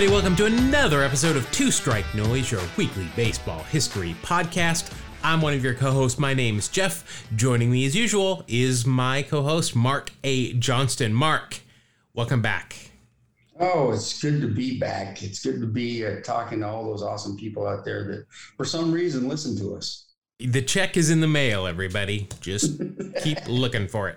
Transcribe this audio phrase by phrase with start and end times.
[0.00, 0.22] everybody.
[0.22, 4.94] Welcome to another episode of Two Strike Noise, your weekly baseball history podcast.
[5.22, 6.18] I'm one of your co hosts.
[6.18, 7.26] My name is Jeff.
[7.36, 10.54] Joining me, as usual, is my co host, Mark A.
[10.54, 11.12] Johnston.
[11.12, 11.60] Mark,
[12.14, 12.76] welcome back.
[13.58, 15.22] Oh, it's good to be back.
[15.22, 18.26] It's good to be uh, talking to all those awesome people out there that,
[18.56, 20.06] for some reason, listen to us.
[20.38, 22.26] The check is in the mail, everybody.
[22.40, 22.80] Just
[23.22, 24.16] keep looking for it.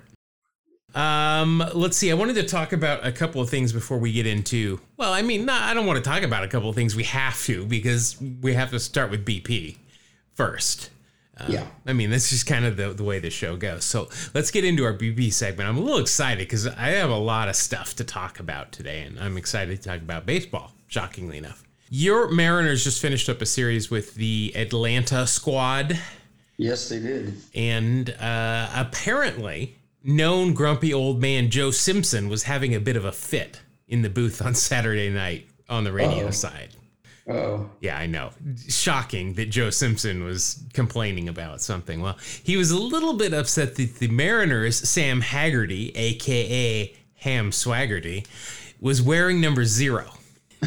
[0.96, 2.12] Um, let's see.
[2.12, 4.80] I wanted to talk about a couple of things before we get into.
[4.98, 6.96] Well, I mean, I don't want to talk about a couple of things.
[6.96, 9.78] We have to because we have to start with BP
[10.34, 10.90] first.
[11.36, 11.66] Uh, Yeah.
[11.88, 13.84] I mean, that's just kind of the, the way the show goes.
[13.86, 15.68] So let's get into our BP segment.
[15.68, 19.02] I'm a little excited because I have a lot of stuff to talk about today,
[19.02, 21.64] and I'm excited to talk about baseball, shockingly enough.
[21.90, 25.98] Your Mariners just finished up a series with the Atlanta squad,
[26.58, 27.34] Yes, they did.
[27.56, 33.12] and uh, apparently, known grumpy old man Joe Simpson was having a bit of a
[33.12, 36.32] fit in the booth on Saturday night on the radio Uh-oh.
[36.32, 36.70] side.
[37.28, 38.32] Oh, Yeah, I know.
[38.68, 42.02] Shocking that Joe Simpson was complaining about something.
[42.02, 48.28] Well, he was a little bit upset that the Mariners, Sam Haggerty, aka Ham Swaggerty,
[48.82, 50.12] was wearing number zero.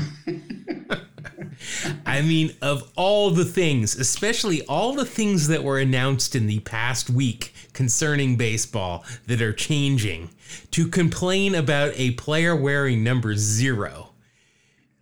[2.06, 6.60] I mean, of all the things, especially all the things that were announced in the
[6.60, 10.30] past week concerning baseball that are changing,
[10.72, 14.08] to complain about a player wearing number zero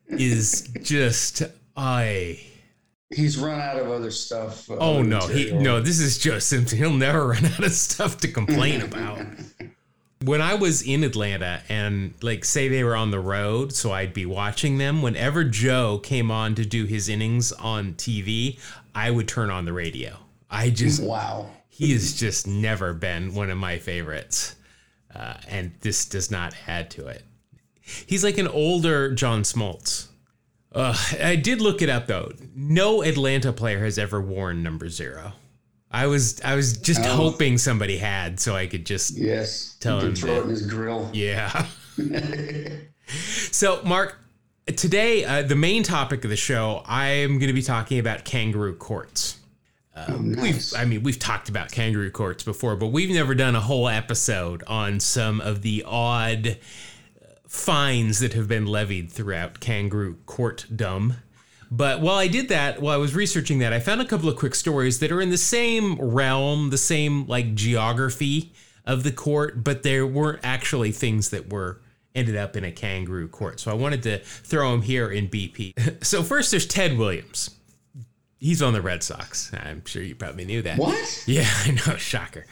[0.08, 1.42] is just
[1.76, 2.40] I.
[3.10, 4.70] he's run out of other stuff.
[4.70, 5.80] uh, Oh no, he no.
[5.80, 6.76] This is Joe Simpson.
[6.78, 9.20] He'll never run out of stuff to complain about.
[10.24, 14.12] when I was in Atlanta and like say they were on the road, so I'd
[14.14, 15.00] be watching them.
[15.02, 18.58] Whenever Joe came on to do his innings on TV,
[18.94, 20.16] I would turn on the radio.
[20.50, 21.50] I just Wow.
[21.76, 24.54] He has just never been one of my favorites,
[25.14, 27.22] uh, and this does not add to it.
[28.06, 30.06] He's like an older John Smoltz.
[30.72, 32.32] Uh, I did look it up though.
[32.54, 35.32] No Atlanta player has ever worn number zero.
[35.90, 37.14] I was I was just Oh.
[37.16, 39.76] hoping somebody had, so I could just Yes.
[39.80, 41.10] Tell him throw that- it in his grill.
[41.12, 41.66] yeah.
[43.50, 44.16] so, Mark,
[44.66, 48.24] today uh, the main topic of the show, I am going to be talking about
[48.24, 49.38] kangaroo courts.
[49.96, 50.72] Oh, nice.
[50.72, 53.88] We've, I mean, we've talked about kangaroo courts before, but we've never done a whole
[53.88, 61.14] episode on some of the odd uh, fines that have been levied throughout kangaroo courtdom.
[61.70, 64.36] But while I did that, while I was researching that, I found a couple of
[64.36, 68.52] quick stories that are in the same realm, the same like geography
[68.84, 71.80] of the court, but there weren't actually things that were
[72.14, 73.60] ended up in a kangaroo court.
[73.60, 76.04] So I wanted to throw them here in BP.
[76.04, 77.50] so first, there's Ted Williams.
[78.44, 79.50] He's on the Red Sox.
[79.54, 80.76] I'm sure you probably knew that.
[80.76, 81.24] what?
[81.26, 81.96] Yeah, I know.
[81.96, 82.44] Shocker.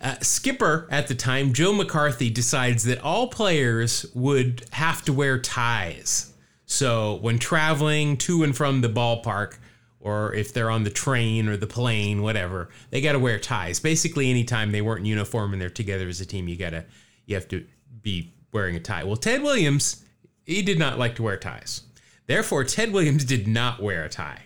[0.00, 5.38] Uh, skipper at the time, Joe McCarthy, decides that all players would have to wear
[5.38, 6.32] ties.
[6.64, 9.58] So when traveling to and from the ballpark,
[10.00, 13.78] or if they're on the train or the plane, whatever, they got to wear ties.
[13.78, 16.86] Basically, anytime they weren't in uniform and they're together as a team, you gotta
[17.24, 17.64] you have to
[18.02, 19.04] be wearing a tie.
[19.04, 20.04] Well, Ted Williams,
[20.44, 21.82] he did not like to wear ties.
[22.26, 24.42] Therefore, Ted Williams did not wear a tie.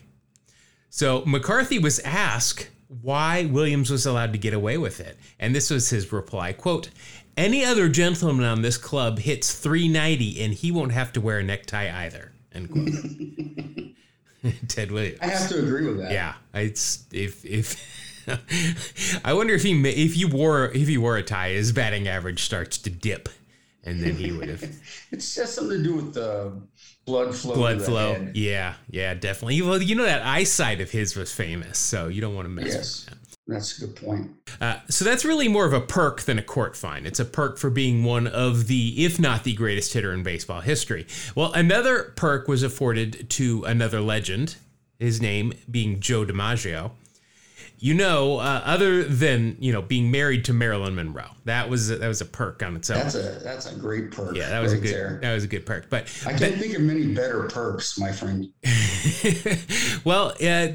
[0.91, 2.69] So McCarthy was asked
[3.01, 5.17] why Williams was allowed to get away with it.
[5.39, 6.91] And this was his reply, quote,
[7.37, 11.43] any other gentleman on this club hits 390 and he won't have to wear a
[11.43, 12.33] necktie either.
[12.53, 12.89] End quote.
[14.69, 15.19] Ted Williams.
[15.23, 16.12] I have to agree with that.
[16.12, 17.77] Yeah, it's if if
[19.25, 22.43] I wonder if he if you wore if he wore a tie, his batting average
[22.43, 23.28] starts to dip,
[23.84, 24.62] and then he would have
[25.11, 26.53] It's just something to do with the
[27.10, 27.54] blood flow.
[27.54, 28.15] blood flow.
[28.15, 28.37] head.
[28.37, 29.60] Yeah, yeah, definitely.
[29.62, 32.66] Well, you know that eyesight of his was famous, so you don't want to mess
[32.66, 33.04] Yes.
[33.04, 33.16] with that.
[33.48, 34.31] That's a good point.
[34.60, 37.04] Uh, so that's really more of a perk than a court fine.
[37.04, 40.60] It's a perk for being one of the, if not the greatest hitter in baseball
[40.60, 41.04] history.
[41.34, 44.54] Well, another perk was afforded to another legend,
[45.00, 46.92] his name being Joe DiMaggio.
[47.83, 52.07] You know, uh, other than you know being married to Marilyn Monroe, that was that
[52.07, 52.99] was a perk on its own.
[52.99, 54.37] That's a that's a great perk.
[54.37, 55.19] yeah, that was a good There.
[55.22, 55.89] that was a good perk.
[55.89, 58.53] But I can't think of many better perks, my friend.
[60.04, 60.69] well, uh,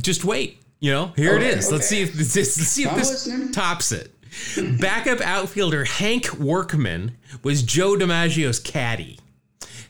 [0.00, 0.62] just wait.
[0.78, 1.72] You know, here Okay, it is.
[1.72, 3.50] Let's see if this, let's see if I'm this listening.
[3.52, 4.12] tops it.
[4.80, 9.18] Backup outfielder Hank Workman was Joe DiMaggio's caddy.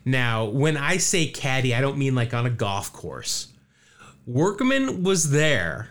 [0.05, 3.49] Now, when I say caddy, I don't mean like on a golf course.
[4.27, 5.91] Workman was there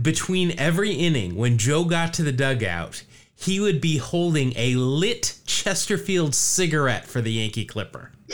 [0.00, 3.04] between every inning when Joe got to the dugout.
[3.36, 8.12] He would be holding a lit Chesterfield cigarette for the Yankee Clipper.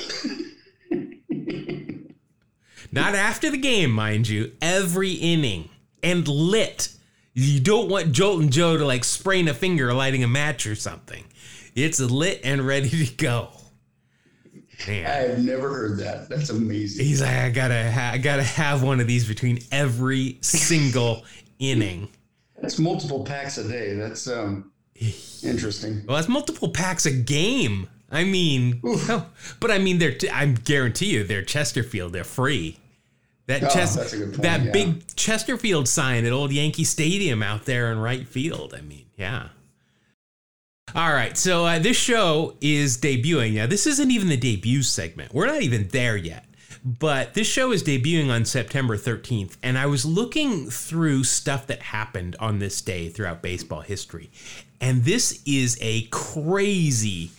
[2.92, 5.68] Not after the game, mind you, every inning
[6.02, 6.92] and lit.
[7.34, 11.24] You don't want Joltin' Joe to like sprain a finger lighting a match or something.
[11.74, 13.48] It's lit and ready to go.
[14.88, 15.06] Man.
[15.06, 16.28] I've never heard that.
[16.28, 17.04] That's amazing.
[17.04, 21.24] He's like, I gotta, ha- I gotta have one of these between every single
[21.60, 22.08] inning.
[22.60, 23.94] That's multiple packs a day.
[23.94, 24.72] That's um
[25.44, 26.02] interesting.
[26.06, 27.88] Well, that's multiple packs a game.
[28.10, 29.26] I mean, oh,
[29.60, 30.12] but I mean, they're.
[30.14, 32.12] T- I guarantee you, they're Chesterfield.
[32.12, 32.76] They're free.
[33.46, 34.70] That Oh, Ches- that's a good point, that yeah.
[34.72, 38.74] big Chesterfield sign at old Yankee Stadium out there in right field.
[38.76, 39.48] I mean, yeah.
[40.92, 43.54] All right, so uh, this show is debuting.
[43.54, 45.32] Now, this isn't even the debut segment.
[45.32, 46.44] We're not even there yet.
[46.85, 51.81] But this show is debuting on September 13th, and I was looking through stuff that
[51.82, 54.31] happened on this day throughout baseball history.
[54.81, 57.32] And this is a crazy,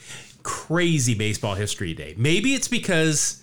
[0.43, 2.13] crazy baseball history day.
[2.17, 3.41] Maybe it's because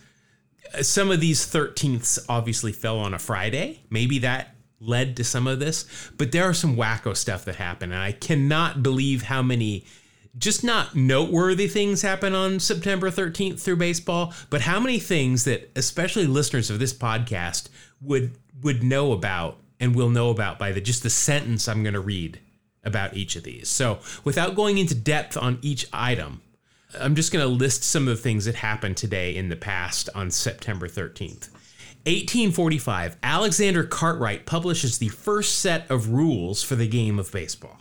[0.73, 3.81] uh, some of these 13ths obviously fell on a Friday.
[3.91, 5.85] Maybe that led to some of this,
[6.17, 9.85] but there are some wacko stuff that happened, and I cannot believe how many
[10.37, 15.71] just not noteworthy things happen on September 13th through baseball, but how many things that
[15.75, 17.69] especially listeners of this podcast
[18.01, 18.33] would
[18.63, 22.01] would know about and will know about by the just the sentence I'm going to
[22.01, 22.41] read
[22.85, 23.69] about each of these.
[23.69, 26.43] So, without going into depth on each item,
[26.99, 30.09] I'm just going to list some of the things that happened today in the past
[30.15, 31.51] on September 13th.
[32.07, 37.79] 1845, Alexander Cartwright publishes the first set of rules for the game of baseball.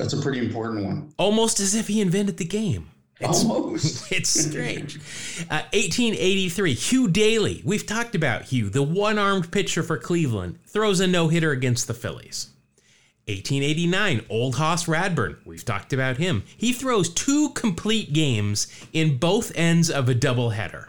[0.00, 1.12] That's a pretty important one.
[1.18, 2.88] Almost as if he invented the game.
[3.20, 4.10] It's, Almost.
[4.12, 4.96] it's strange.
[5.50, 7.60] Uh, 1883, Hugh Daily.
[7.66, 11.86] We've talked about Hugh, the one armed pitcher for Cleveland, throws a no hitter against
[11.86, 12.48] the Phillies.
[13.26, 15.36] 1889, Old Hoss Radbourn.
[15.44, 16.44] We've talked about him.
[16.56, 20.86] He throws two complete games in both ends of a doubleheader.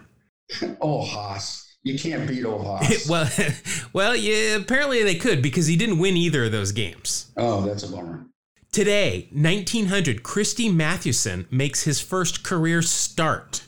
[0.81, 1.75] Oh, Hoss.
[1.83, 3.07] You can't beat old Hoss.
[3.09, 3.29] Well,
[3.91, 7.31] well, yeah, apparently they could because he didn't win either of those games.
[7.35, 8.25] oh, that's a bummer.
[8.71, 13.63] Today, 1900, Christy Mathewson makes his first career start.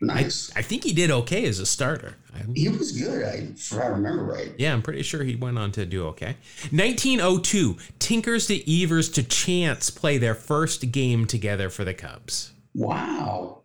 [0.00, 0.50] Nice.
[0.56, 2.14] I think he did okay as a starter.
[2.54, 4.54] He was good, I, if I remember right.
[4.56, 6.36] yeah, I'm pretty sure he went on to do okay.
[6.70, 12.52] 1902, Tinkers to Evers to Chance play their first game together for the Cubs.
[12.74, 13.58] Wow.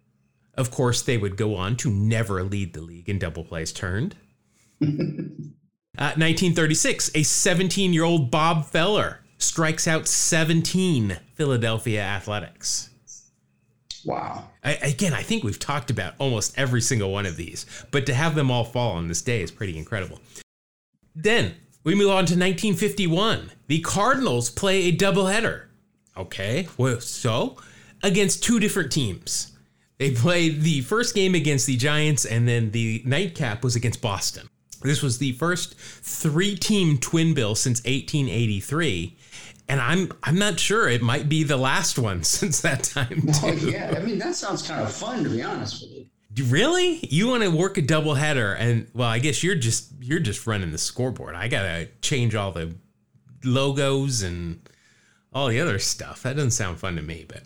[0.56, 4.16] Of course, they would go on to never lead the league in double plays turned.
[5.98, 12.90] Uh, 1936, a 17 year old Bob Feller strikes out 17 Philadelphia Athletics.
[14.06, 14.50] Wow.
[14.64, 18.14] I, again, I think we've talked about almost every single one of these, but to
[18.14, 20.20] have them all fall on this day is pretty incredible.
[21.16, 23.52] Then we move on to 1951.
[23.68, 25.66] The Cardinals play a doubleheader.
[26.18, 27.58] Okay, well, so
[28.04, 29.52] against two different teams.
[29.98, 34.50] They played the first game against the Giants, and then the nightcap was against Boston.
[34.82, 39.18] This was the first three-team twin bill since 1883,
[39.68, 43.28] and I'm I'm not sure it might be the last one since that time.
[43.44, 43.72] Oh, too.
[43.72, 43.94] yeah.
[43.96, 46.06] I mean, that sounds kind of fun, to be honest with you.
[46.48, 47.00] Really?
[47.10, 50.46] You want to work a double header and well, I guess you're just you're just
[50.46, 51.36] running the scoreboard.
[51.36, 52.76] I got to change all the
[53.44, 54.60] logos and
[55.34, 56.24] all the other stuff.
[56.24, 57.44] That doesn't sound fun to me, but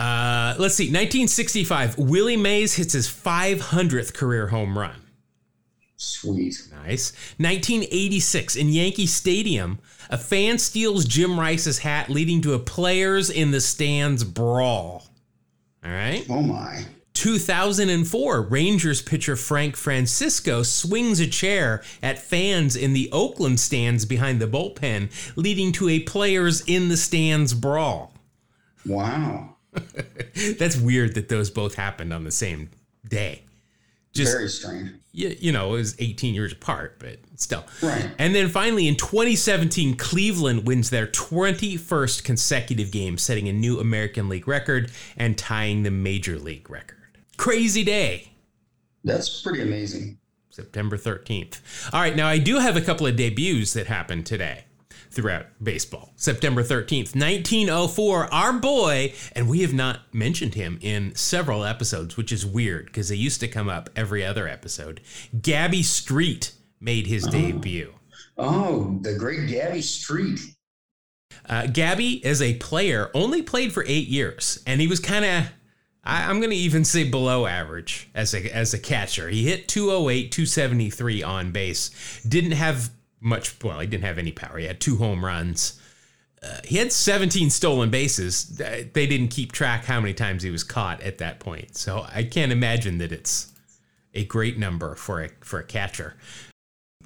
[0.00, 0.84] uh, let's see.
[0.84, 5.00] 1965, Willie Mays hits his 500th career home run.
[6.22, 6.68] Sweet.
[6.70, 7.12] Nice.
[7.38, 13.50] 1986, in Yankee Stadium, a fan steals Jim Rice's hat, leading to a players in
[13.50, 15.04] the stands brawl.
[15.84, 16.24] All right.
[16.30, 16.84] Oh, my.
[17.14, 24.40] 2004, Rangers pitcher Frank Francisco swings a chair at fans in the Oakland stands behind
[24.40, 28.14] the bullpen, leading to a players in the stands brawl.
[28.86, 29.56] Wow.
[30.58, 32.70] That's weird that those both happened on the same
[33.08, 33.42] day.
[34.12, 34.90] Just Very strange.
[35.12, 37.64] you, you know, it was 18 years apart, but still.
[37.82, 38.10] Right.
[38.18, 44.28] And then finally, in 2017, Cleveland wins their 21st consecutive game, setting a new American
[44.28, 46.98] League record and tying the Major League record.
[47.38, 48.32] Crazy day.
[49.02, 50.18] That's pretty amazing.
[50.50, 51.60] September 13th.
[51.94, 54.64] All right, now I do have a couple of debuts that happened today
[55.12, 56.12] throughout baseball.
[56.16, 62.32] September 13th, 1904, our boy, and we have not mentioned him in several episodes, which
[62.32, 65.00] is weird because they used to come up every other episode.
[65.40, 67.92] Gabby Street made his debut.
[68.36, 70.40] Oh, the great Gabby Street.
[71.48, 75.52] Uh, Gabby, as a player, only played for eight years, and he was kind of.
[76.04, 79.28] I'm going to even say below average as a as a catcher.
[79.28, 82.20] He hit 208, 273 on base.
[82.26, 82.90] Didn't have
[83.22, 83.54] much.
[83.62, 84.58] Well, he didn't have any power.
[84.58, 85.80] He had two home runs.
[86.42, 88.46] Uh, he had 17 stolen bases.
[88.56, 91.76] They didn't keep track how many times he was caught at that point.
[91.76, 93.52] So I can't imagine that it's
[94.12, 96.16] a great number for a for a catcher.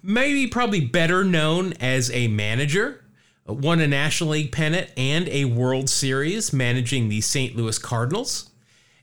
[0.02, 3.04] Maybe probably better known as a manager.
[3.46, 7.54] Won a National League pennant and a World Series managing the St.
[7.54, 8.50] Louis Cardinals.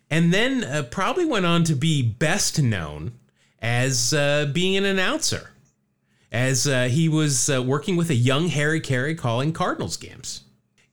[0.09, 3.13] and then uh, probably went on to be best known
[3.61, 5.51] as uh, being an announcer,
[6.33, 10.41] as uh, he was uh, working with a young Harry Caray calling Cardinals games.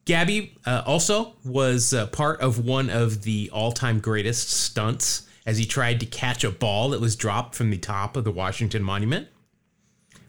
[0.04, 5.56] Gabby uh, also was uh, part of one of the all time greatest stunts as
[5.56, 8.82] he tried to catch a ball that was dropped from the top of the Washington
[8.82, 9.28] Monument,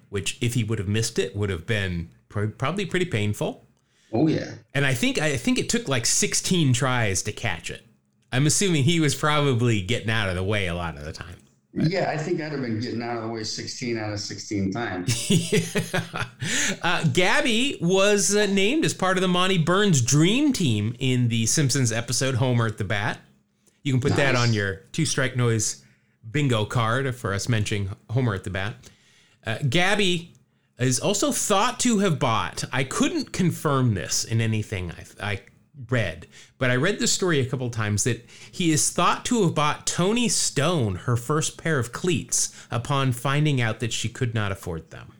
[0.09, 3.65] which, if he would have missed it, would have been pr- probably pretty painful.
[4.13, 4.55] Oh yeah.
[4.73, 7.85] And I think I think it took like 16 tries to catch it.
[8.31, 11.35] I'm assuming he was probably getting out of the way a lot of the time.
[11.73, 14.71] Yeah, I think I'd have been getting out of the way 16 out of 16
[14.71, 15.29] times.
[15.53, 16.23] yeah.
[16.81, 21.45] uh, Gabby was uh, named as part of the Monty Burns Dream Team in the
[21.45, 23.19] Simpsons episode Homer at the Bat.
[23.83, 24.17] You can put nice.
[24.17, 25.83] that on your two strike noise
[26.29, 28.75] bingo card for us mentioning Homer at the Bat.
[29.45, 30.33] Uh, Gabby
[30.77, 35.39] is also thought to have bought, I couldn't confirm this in anything I, I
[35.89, 39.55] read, but I read the story a couple times that he is thought to have
[39.55, 44.51] bought Toni Stone her first pair of cleats upon finding out that she could not
[44.51, 45.13] afford them.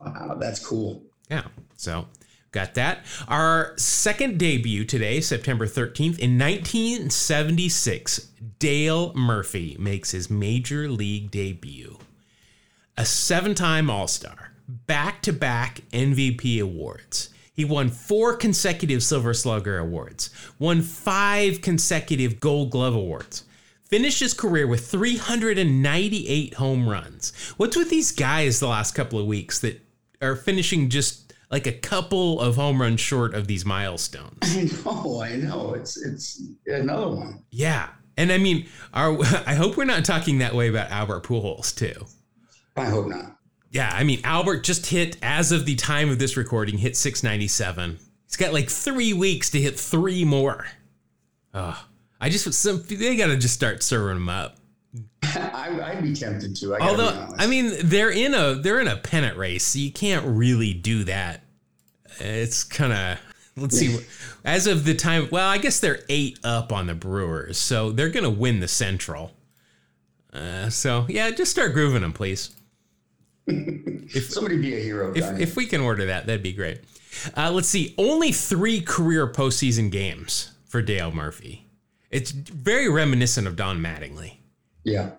[0.00, 1.02] Wow, that's cool.
[1.30, 1.44] Yeah.
[1.76, 2.06] So
[2.50, 3.04] got that.
[3.28, 8.28] Our second debut today, September 13th, in 1976,
[8.58, 11.98] Dale Murphy makes his major league debut.
[12.96, 19.34] A seven time All Star, back to back MVP awards he won four consecutive Silver
[19.34, 23.44] Slugger awards, won five consecutive Gold Glove awards,
[23.82, 27.32] finished his career with 398 home runs.
[27.58, 29.80] What's with these guys the last couple of weeks that
[30.22, 34.38] are finishing just like a couple of home runs short of these milestones?
[34.42, 35.74] I know, I know.
[35.74, 37.44] It's it's another one.
[37.50, 37.90] Yeah.
[38.16, 42.06] And I mean, our I hope we're not talking that way about Albert Pujols too.
[42.76, 43.36] I hope not
[43.72, 47.98] yeah, I mean, Albert just hit, as of the time of this recording, hit 697.
[48.26, 50.66] He's got like three weeks to hit three more.
[51.54, 51.82] Oh,
[52.20, 54.58] I just, some, they got to just start serving them up.
[55.22, 56.74] I, would be tempted to.
[56.74, 60.26] I Although, I mean, they're in a they're in a pennant race, so you can't
[60.26, 61.42] really do that.
[62.18, 63.18] It's kind of
[63.56, 63.98] let's see.
[64.44, 68.10] As of the time, well, I guess they're eight up on the Brewers, so they're
[68.10, 69.32] gonna win the Central.
[70.30, 72.50] Uh, so yeah, just start grooving them, please
[73.46, 76.80] if somebody be a hero, if, if we can order that, that'd be great.
[77.36, 77.94] Uh, let's see.
[77.98, 81.66] Only three career postseason games for Dale Murphy.
[82.10, 84.36] It's very reminiscent of Don Mattingly.
[84.84, 85.10] Yeah.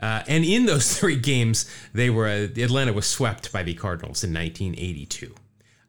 [0.00, 4.24] Uh, and in those three games, they were uh, Atlanta was swept by the Cardinals
[4.24, 5.34] in 1982.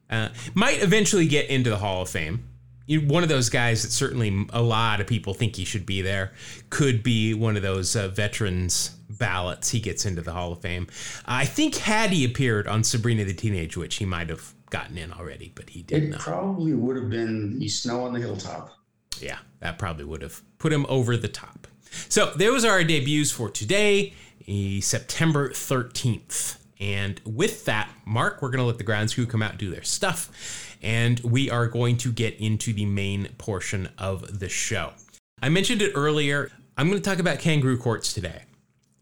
[0.08, 2.44] Uh, might eventually get into the Hall of Fame.
[2.98, 6.32] One of those guys that certainly a lot of people think he should be there.
[6.70, 10.88] Could be one of those uh, veterans ballots, he gets into the Hall of Fame.
[11.26, 15.12] I think had he appeared on Sabrina the Teenage Witch, he might have gotten in
[15.12, 16.20] already, but he did it not.
[16.20, 18.70] probably would have been the Snow on the Hilltop.
[19.18, 21.66] Yeah, that probably would have put him over the top.
[22.08, 24.14] So those are our debuts for today,
[24.80, 26.56] September 13th.
[26.80, 29.70] And with that, Mark, we're going to let the grounds crew come out and do
[29.70, 30.69] their stuff.
[30.82, 34.92] And we are going to get into the main portion of the show.
[35.42, 36.50] I mentioned it earlier.
[36.76, 38.44] I'm going to talk about kangaroo courts today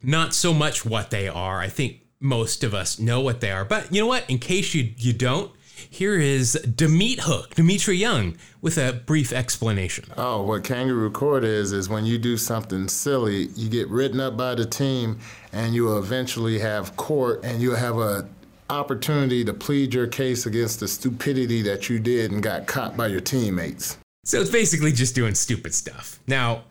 [0.02, 1.60] not so much what they are.
[1.60, 3.64] I think most of us know what they are.
[3.64, 4.28] But you know what?
[4.28, 5.52] In case you, you don't,
[5.90, 10.06] here is Da Meat Hook, Dmitri Young, with a brief explanation.
[10.16, 14.36] Oh, what kangaroo court is, is when you do something silly, you get written up
[14.36, 15.20] by the team,
[15.52, 18.28] and you eventually have court, and you'll have a
[18.70, 23.06] opportunity to plead your case against the stupidity that you did and got caught by
[23.06, 23.98] your teammates.
[24.24, 26.18] So it's basically just doing stupid stuff.
[26.26, 26.64] Now,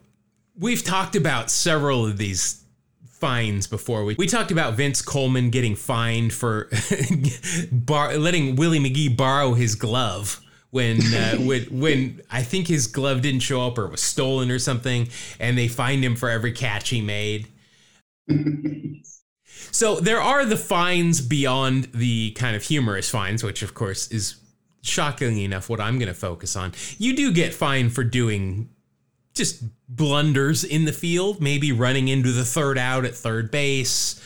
[0.58, 2.64] we've talked about several of these
[3.08, 4.04] fines before.
[4.04, 6.70] We, we talked about Vince Coleman getting fined for
[7.72, 10.40] bar, letting Willie McGee borrow his glove
[10.70, 14.60] when uh, when when I think his glove didn't show up or was stolen or
[14.60, 17.48] something, and they fined him for every catch he made.
[19.72, 24.36] so there are the fines beyond the kind of humorous fines, which of course is
[24.82, 26.74] shockingly enough what I'm going to focus on.
[26.98, 28.70] You do get fined for doing
[29.34, 34.22] just blunders in the field, maybe running into the third out at third base,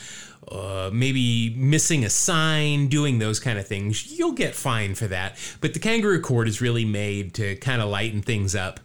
[0.50, 4.18] uh, maybe missing a sign, doing those kind of things.
[4.18, 5.38] You'll get fined for that.
[5.60, 8.80] But the kangaroo court is really made to kind of lighten things up.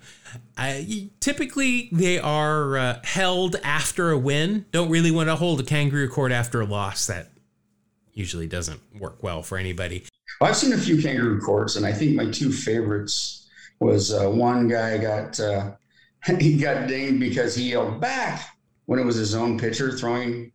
[0.57, 0.81] Uh,
[1.21, 4.67] typically, they are uh, held after a win.
[4.73, 7.07] Don't really want to hold a kangaroo court after a loss.
[7.07, 7.31] That
[8.13, 10.05] usually doesn't work well for anybody.
[10.41, 13.49] Well, I've seen a few kangaroo courts, and I think my two favorites
[13.81, 15.73] was uh, one guy got uh,
[16.39, 20.53] he got dinged because he yelled back when it was his own pitcher throwing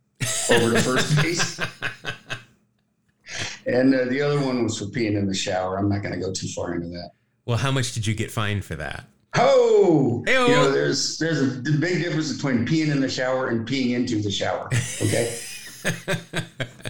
[0.50, 1.60] over to first base.
[3.66, 5.78] and uh, the other one was for peeing in the shower.
[5.78, 7.10] I'm not going to go too far into that.
[7.44, 9.06] Well, how much did you get fined for that?
[9.34, 10.46] Oh, Hey-o.
[10.46, 14.20] you know, there's there's a big difference between peeing in the shower and peeing into
[14.20, 14.68] the shower.
[15.00, 15.38] Okay.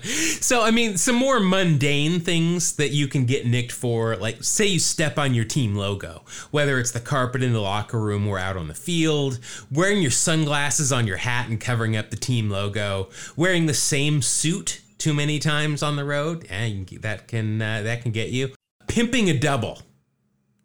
[0.05, 4.67] So, I mean, some more mundane things that you can get nicked for, like say
[4.67, 8.39] you step on your team logo, whether it's the carpet in the locker room or
[8.39, 9.39] out on the field,
[9.71, 14.21] wearing your sunglasses on your hat and covering up the team logo, wearing the same
[14.23, 18.53] suit too many times on the road, and that can uh, that can get you.
[18.89, 19.83] Pimping a double.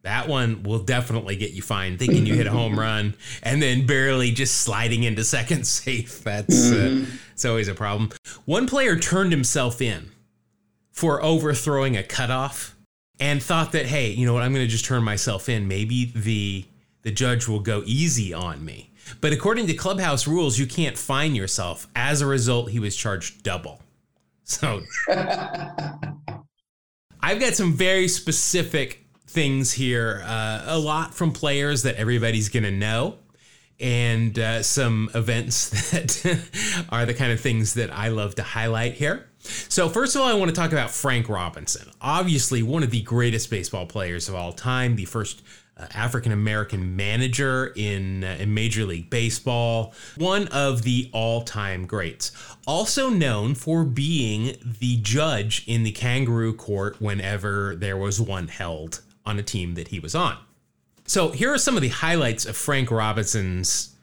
[0.08, 3.86] That one will definitely get you fined, thinking you hit a home run and then
[3.86, 6.24] barely just sliding into second safe.
[6.24, 8.12] That's uh, it's always a problem.
[8.46, 10.12] One player turned himself in
[10.94, 12.78] for overthrowing a cutoff
[13.20, 15.68] and thought that, hey, you know what, I'm going to just turn myself in.
[15.68, 16.64] Maybe the
[17.02, 18.94] the judge will go easy on me.
[19.20, 21.86] But according to clubhouse rules, you can't fine yourself.
[21.98, 23.82] As a result, he was charged double.
[24.46, 25.92] So I've
[27.42, 32.72] got some very specific things here, uh, a lot from players that everybody's going to
[32.72, 33.18] know,
[33.80, 38.94] and uh, some events that are the kind of things that I love to highlight
[38.94, 39.28] here.
[39.40, 41.90] So, first of all, I want to talk about Frank Robinson.
[42.02, 45.44] Obviously, one of the greatest baseball players of all time, the first
[45.78, 51.86] uh, African American manager in, uh, in Major League Baseball, one of the all time
[51.86, 52.32] greats.
[52.66, 59.02] Also known for being the judge in the kangaroo court whenever there was one held
[59.28, 60.38] on a team that he was on.
[61.06, 63.96] So, here are some of the highlights of Frank Robinson's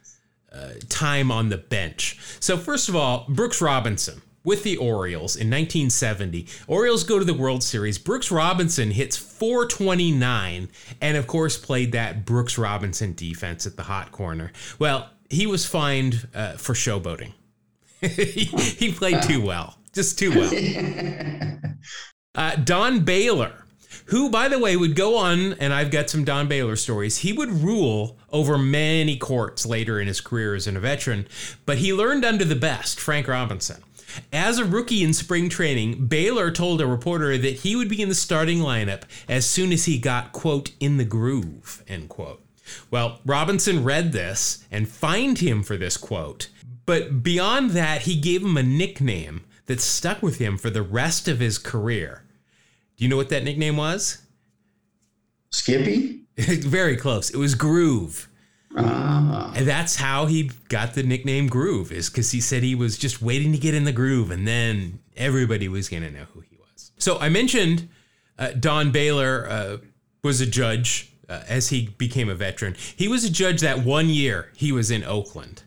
[0.53, 2.19] uh, time on the bench.
[2.41, 6.47] So, first of all, Brooks Robinson with the Orioles in 1970.
[6.69, 7.99] Orioles go to the World Series.
[7.99, 10.69] Brooks Robinson hits 429
[11.01, 14.53] and, of course, played that Brooks Robinson defense at the hot corner.
[14.79, 17.33] Well, he was fined uh, for showboating.
[18.01, 21.61] he, he played too well, just too well.
[22.37, 23.64] Uh, Don Baylor,
[24.07, 27.19] who, by the way, would go on, and I've got some Don Baylor stories.
[27.19, 31.27] He would rule over many courts later in his career as a veteran,
[31.65, 33.83] but he learned under the best, Frank Robinson.
[34.33, 38.09] As a rookie in spring training, Baylor told a reporter that he would be in
[38.09, 42.43] the starting lineup as soon as he got, quote, in the groove, end quote.
[42.91, 46.49] Well, Robinson read this and fined him for this quote.
[46.87, 51.29] But beyond that, he gave him a nickname that stuck with him for the rest
[51.29, 52.23] of his career.
[52.97, 54.23] Do you know what that nickname was?
[55.51, 56.23] Skippy.
[56.39, 57.31] Very close.
[57.31, 58.29] It was Groove.
[58.77, 59.53] Ah.
[59.55, 63.23] And that's how he got the nickname Groove, is because he said he was just
[63.23, 66.57] waiting to get in the groove, and then everybody was going to know who he
[66.57, 66.91] was.
[66.99, 67.89] So I mentioned
[68.39, 69.77] uh, Don Baylor uh,
[70.23, 72.75] was a judge uh, as he became a veteran.
[72.75, 75.63] He was a judge that one year he was in Oakland.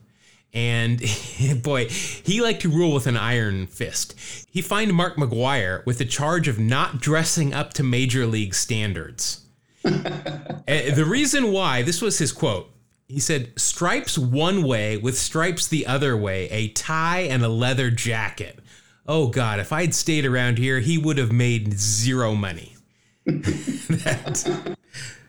[0.53, 1.01] And
[1.63, 4.15] boy, he liked to rule with an iron fist.
[4.49, 9.45] He fined Mark McGwire with the charge of not dressing up to major league standards.
[9.85, 9.91] Uh,
[10.67, 12.69] the reason why, this was his quote.
[13.07, 17.89] He said, stripes one way with stripes the other way, a tie and a leather
[17.89, 18.59] jacket.
[19.07, 22.75] Oh God, if I'd stayed around here, he would have made zero money.
[23.25, 24.75] that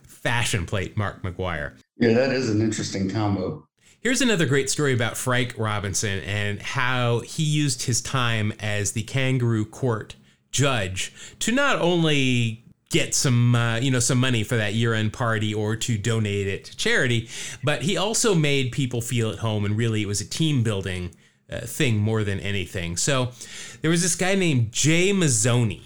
[0.03, 1.75] fashion plate, Mark McGwire.
[1.99, 3.68] Yeah, that is an interesting combo.
[4.01, 9.03] Here's another great story about Frank Robinson and how he used his time as the
[9.03, 10.15] kangaroo court
[10.53, 15.53] judge to not only get some uh, you know some money for that year-end party
[15.53, 17.29] or to donate it to charity
[17.63, 21.11] but he also made people feel at home and really it was a team building
[21.51, 22.97] uh, thing more than anything.
[22.97, 23.33] So
[23.81, 25.83] there was this guy named jay mazzone.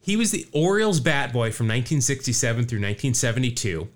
[0.00, 3.88] He was the orioles bat boy from 1967 through 1972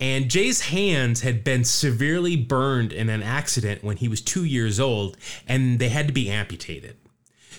[0.00, 4.78] and Jay's hands had been severely burned in an accident when he was two years
[4.78, 5.16] old,
[5.48, 6.96] and they had to be amputated.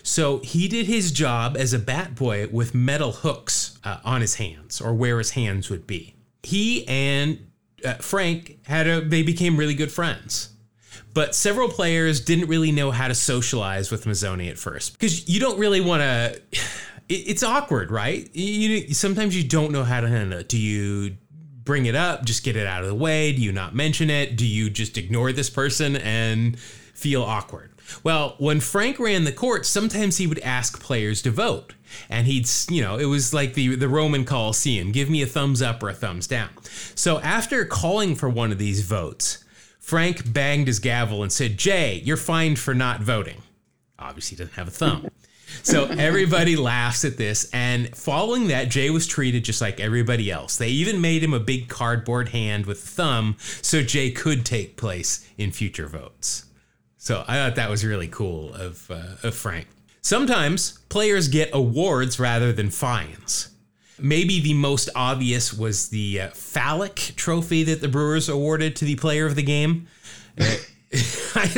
[0.03, 4.35] So he did his job as a bat boy with metal hooks uh, on his
[4.35, 6.15] hands, or where his hands would be.
[6.43, 7.47] He and
[7.83, 10.49] uh, Frank had a they became really good friends.
[11.13, 15.39] But several players didn't really know how to socialize with Mazzone at first because you
[15.39, 16.41] don't really want to.
[17.09, 18.29] It's awkward, right?
[18.35, 20.49] You sometimes you don't know how to handle it.
[20.49, 21.17] Do you
[21.67, 23.31] bring it up, just get it out of the way?
[23.31, 24.35] Do you not mention it?
[24.35, 27.71] Do you just ignore this person and feel awkward?
[28.03, 31.73] Well, when Frank ran the court, sometimes he would ask players to vote.
[32.09, 35.61] And he'd, you know, it was like the, the Roman Colosseum give me a thumbs
[35.61, 36.49] up or a thumbs down.
[36.95, 39.43] So after calling for one of these votes,
[39.79, 43.41] Frank banged his gavel and said, Jay, you're fined for not voting.
[43.99, 45.07] Obviously, he doesn't have a thumb.
[45.63, 47.49] So everybody laughs at this.
[47.53, 50.57] And following that, Jay was treated just like everybody else.
[50.57, 54.77] They even made him a big cardboard hand with a thumb so Jay could take
[54.77, 56.45] place in future votes.
[56.97, 59.67] So I thought that was really cool of, uh, of Frank.
[60.01, 63.49] Sometimes players get awards rather than fines.
[63.99, 68.95] Maybe the most obvious was the uh, phallic trophy that the Brewers awarded to the
[68.95, 69.87] player of the game.
[71.35, 71.51] I,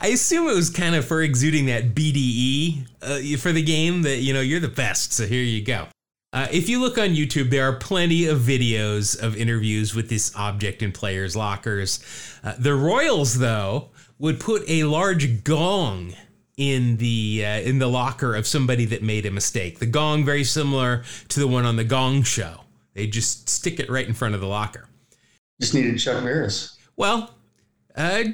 [0.00, 4.18] I assume it was kind of for exuding that BDE uh, for the game that,
[4.18, 5.88] you know, you're the best, so here you go.
[6.32, 10.34] Uh, if you look on YouTube, there are plenty of videos of interviews with this
[10.34, 12.00] object in players' lockers.
[12.42, 16.14] Uh, the Royals, though, would put a large gong
[16.56, 19.78] in the uh, in the locker of somebody that made a mistake.
[19.78, 22.60] The gong very similar to the one on the Gong Show.
[22.94, 24.88] They just stick it right in front of the locker.
[25.60, 26.78] Just needed Chuck Barris.
[26.96, 27.34] Well,
[27.94, 28.24] uh,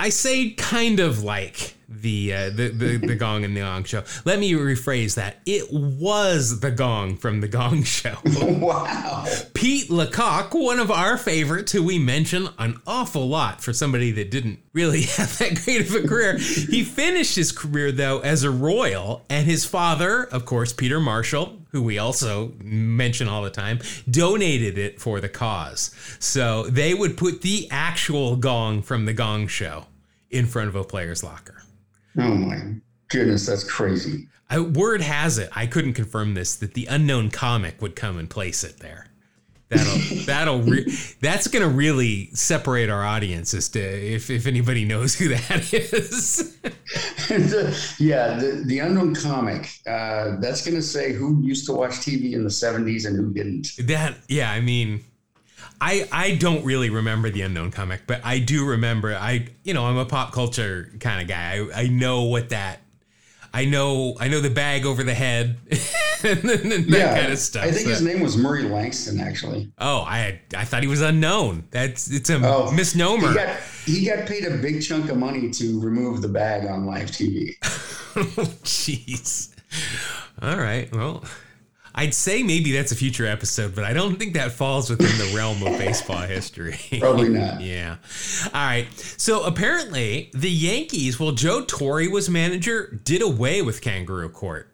[0.00, 4.02] I say kind of like the, uh, the the the Gong and the Gong Show.
[4.24, 5.36] Let me rephrase that.
[5.46, 8.16] It was the Gong from the Gong Show.
[8.24, 9.24] wow.
[9.54, 14.30] Pete LaCock, one of our favorites, who we mention an awful lot for somebody that
[14.30, 16.38] didn't really have that great of a career.
[16.38, 21.58] He finished his career though as a Royal, and his father, of course, Peter Marshall,
[21.74, 25.90] who we also mention all the time, donated it for the cause.
[26.20, 29.86] So they would put the actual gong from the Gong Show
[30.30, 31.64] in front of a player's locker.
[32.16, 32.76] Oh my
[33.08, 34.28] goodness, that's crazy.
[34.48, 38.30] I, word has it, I couldn't confirm this, that the unknown comic would come and
[38.30, 39.08] place it there.
[39.74, 40.86] That'll that'll re-
[41.20, 46.56] that's gonna really separate our audience as to if, if anybody knows who that is.
[47.28, 49.68] the, yeah, the, the unknown comic.
[49.86, 53.68] Uh, that's gonna say who used to watch TV in the '70s and who didn't.
[53.86, 55.04] that yeah, I mean,
[55.80, 59.14] I I don't really remember the unknown comic, but I do remember.
[59.14, 61.58] I you know I'm a pop culture kind of guy.
[61.74, 62.80] I I know what that.
[63.52, 65.58] I know I know the bag over the head
[66.30, 67.64] and that yeah, kind of stuff.
[67.64, 69.70] I think so- his name was Murray Langston, actually.
[69.78, 71.64] Oh, I I thought he was unknown.
[71.70, 73.28] That's it's a Oh, misnomer.
[73.28, 73.56] He got
[73.86, 77.56] he got paid a big chunk of money to remove the bag on live TV.
[78.64, 79.54] Jeez.
[80.42, 80.92] All right.
[80.94, 81.24] Well,
[81.96, 85.32] I'd say maybe that's a future episode, but I don't think that falls within the
[85.36, 86.76] realm of baseball history.
[86.98, 87.60] Probably not.
[87.60, 87.96] yeah.
[88.46, 88.86] All right.
[89.16, 94.70] So apparently, the Yankees, while Joe Torre was manager, did away with Kangaroo Court.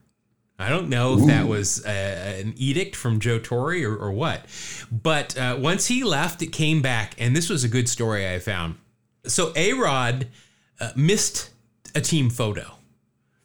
[0.60, 4.44] I don't know if that was uh, an edict from Joe Torre or, or what,
[4.92, 8.38] but uh, once he left, it came back, and this was a good story I
[8.38, 8.76] found.
[9.24, 10.28] So A Rod
[10.78, 11.50] uh, missed
[11.94, 12.72] a team photo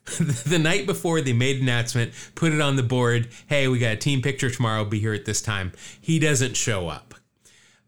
[0.46, 3.30] the night before they made an announcement, put it on the board.
[3.48, 4.86] Hey, we got a team picture tomorrow.
[4.86, 5.72] Be here at this time.
[6.00, 7.16] He doesn't show up.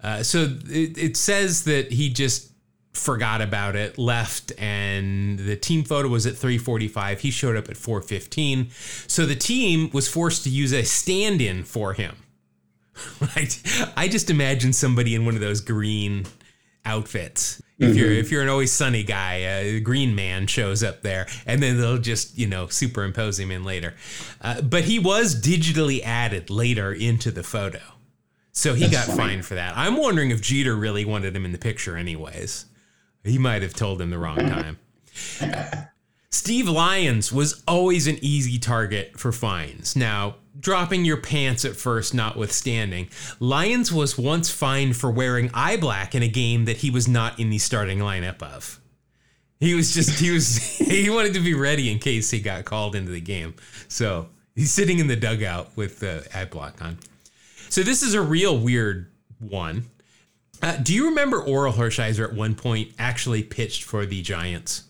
[0.02, 2.47] Uh, so it, it says that he just
[2.98, 7.20] forgot about it, left, and the team photo was at 3:45.
[7.20, 8.68] He showed up at 4:15.
[9.08, 12.16] So the team was forced to use a stand-in for him.
[13.22, 13.62] Right?
[13.96, 16.26] I just imagine somebody in one of those green
[16.84, 17.62] outfits.
[17.80, 21.62] If you're if you're an always sunny guy, a green man shows up there, and
[21.62, 23.94] then they'll just you know superimpose him in later.
[24.42, 27.82] Uh, but he was digitally added later into the photo,
[28.52, 29.18] so he got funny.
[29.18, 29.78] fined for that.
[29.78, 32.66] I'm wondering if Jeter really wanted him in the picture, anyways.
[33.28, 34.78] He might have told him the wrong time.
[36.30, 39.96] Steve Lyons was always an easy target for fines.
[39.96, 43.10] Now, dropping your pants at first notwithstanding,
[43.40, 47.40] Lyons was once fined for wearing eye black in a game that he was not
[47.40, 48.80] in the starting lineup of.
[49.60, 52.96] He was just he was he wanted to be ready in case he got called
[52.96, 53.56] into the game.
[53.88, 57.00] So he's sitting in the dugout with the eye block on.
[57.70, 59.86] So this is a real weird one.
[60.62, 64.84] Uh, do you remember Orel Hershiser at one point actually pitched for the Giants?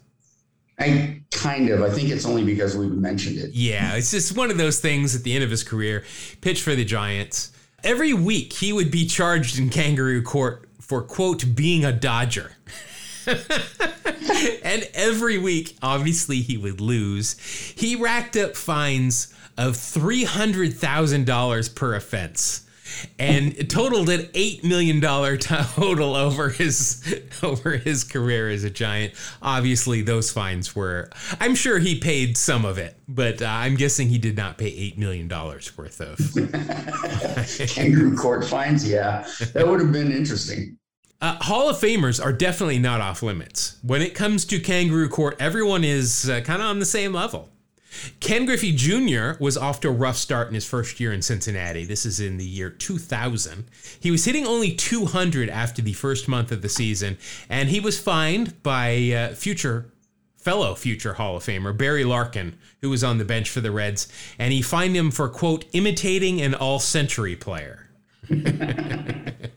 [0.79, 1.81] I kind of.
[1.81, 3.51] I think it's only because we mentioned it.
[3.51, 6.03] Yeah, it's just one of those things at the end of his career.
[6.41, 7.51] Pitched for the Giants.
[7.83, 12.51] Every week he would be charged in kangaroo court for, quote, being a Dodger.
[13.27, 17.37] and every week, obviously, he would lose.
[17.75, 22.66] He racked up fines of $300,000 per offense
[23.19, 27.03] and it totaled an eight million dollar total over his
[27.43, 29.13] over his career as a giant.
[29.41, 31.09] Obviously, those fines were.
[31.39, 34.67] I'm sure he paid some of it, but uh, I'm guessing he did not pay
[34.67, 36.17] eight million dollars worth of.
[37.69, 38.89] Kangaroo court fines.
[38.89, 40.77] Yeah, that would have been interesting.
[41.19, 43.79] Uh, Hall of Famers are definitely not off limits.
[43.81, 47.49] When it comes to kangaroo court, everyone is uh, kind of on the same level.
[48.19, 49.31] Ken Griffey Jr.
[49.39, 51.85] was off to a rough start in his first year in Cincinnati.
[51.85, 53.65] This is in the year 2000.
[53.99, 57.17] He was hitting only 200 after the first month of the season,
[57.49, 59.91] and he was fined by uh, future
[60.37, 64.07] fellow future Hall of Famer Barry Larkin, who was on the bench for the Reds,
[64.39, 67.89] and he fined him for quote imitating an all-century player.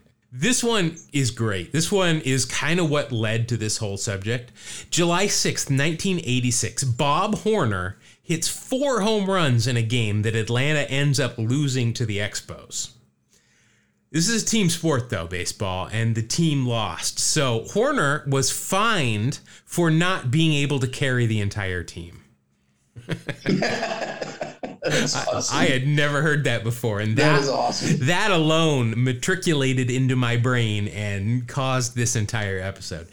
[0.41, 1.71] This one is great.
[1.71, 4.51] This one is kind of what led to this whole subject.
[4.89, 7.97] July 6th, 1986, Bob Horner
[8.31, 12.91] hits four home runs in a game that Atlanta ends up losing to the Expos.
[14.09, 17.19] This is a team sport, though, baseball, and the team lost.
[17.19, 22.21] So Horner was fined for not being able to carry the entire team.
[23.09, 25.57] awesome.
[25.57, 28.05] I had never heard that before, and that, awesome.
[28.05, 33.07] That alone matriculated into my brain and caused this entire episode.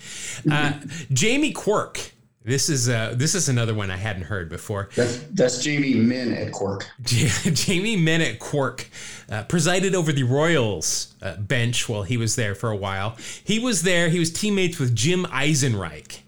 [0.50, 0.74] Uh,
[1.12, 2.12] Jamie Quirk.
[2.48, 4.88] This is uh, this is another one I hadn't heard before.
[4.96, 6.86] That's, that's Jamie Min at Quirk.
[7.02, 8.88] Jamie Min at Quirk
[9.30, 13.18] uh, presided over the Royals uh, bench while he was there for a while.
[13.44, 14.08] He was there.
[14.08, 16.20] He was teammates with Jim Eisenreich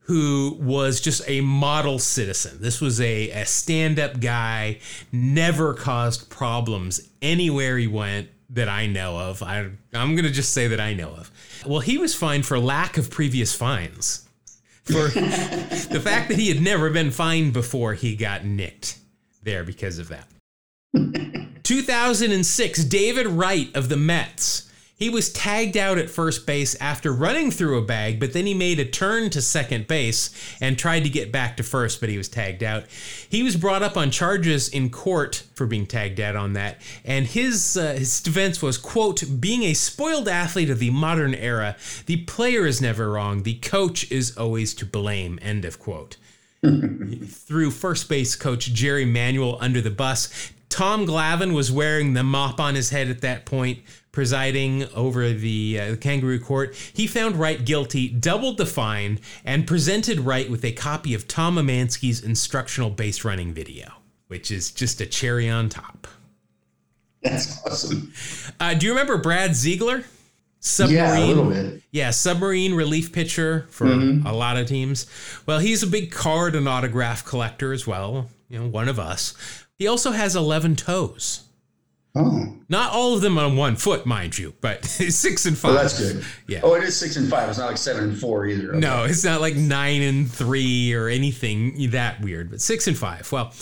[0.00, 2.56] who was just a model citizen.
[2.62, 4.78] This was a, a stand up guy,
[5.12, 9.42] never caused problems anywhere he went that I know of.
[9.42, 11.30] I, I'm going to just say that I know of.
[11.66, 14.27] Well, he was fined for lack of previous fines.
[14.88, 15.08] For
[15.92, 18.98] the fact that he had never been fined before, he got nicked
[19.42, 20.28] there because of that.
[21.62, 24.67] 2006, David Wright of the Mets
[24.98, 28.54] he was tagged out at first base after running through a bag, but then he
[28.54, 30.30] made a turn to second base
[30.60, 32.84] and tried to get back to first, but he was tagged out.
[33.28, 37.26] He was brought up on charges in court for being tagged out on that, and
[37.26, 41.76] his uh, his defense was quote being a spoiled athlete of the modern era.
[42.06, 43.44] The player is never wrong.
[43.44, 45.38] The coach is always to blame.
[45.40, 46.16] End of quote.
[46.62, 50.50] threw first base coach Jerry Manuel under the bus.
[50.68, 53.78] Tom Glavine was wearing the mop on his head at that point
[54.12, 59.66] presiding over the, uh, the kangaroo court, he found Wright guilty, doubled the fine, and
[59.66, 63.92] presented Wright with a copy of Tom Emanski's instructional base running video,
[64.28, 66.06] which is just a cherry on top.
[67.22, 68.12] That's awesome.
[68.60, 70.04] Uh, do you remember Brad Ziegler?
[70.60, 71.82] Submarine, yeah, a little bit.
[71.92, 74.26] Yeah, submarine relief pitcher for mm-hmm.
[74.26, 75.06] a lot of teams.
[75.46, 78.28] Well, he's a big card and autograph collector as well.
[78.48, 79.34] You know, one of us.
[79.78, 81.47] He also has 11 toes.
[82.14, 82.56] Oh.
[82.68, 85.74] Not all of them on one foot, mind you, but six and five.
[85.74, 86.24] Well, that's good.
[86.46, 86.60] Yeah.
[86.62, 87.48] Oh, it is six and five.
[87.48, 88.70] It's not like seven and four either.
[88.70, 88.78] Okay.
[88.78, 93.30] No, it's not like nine and three or anything that weird, but six and five.
[93.30, 93.52] Well,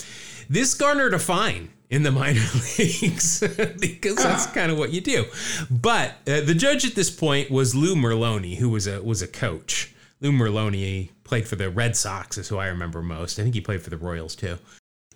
[0.49, 2.41] this garnered a fine in the minor
[2.77, 3.39] leagues
[3.79, 5.25] because that's kind of what you do.
[5.69, 9.27] But uh, the judge at this point was Lou Merloni, who was a was a
[9.27, 9.93] coach.
[10.19, 13.39] Lou Merloni played for the Red Sox, is who I remember most.
[13.39, 14.57] I think he played for the Royals too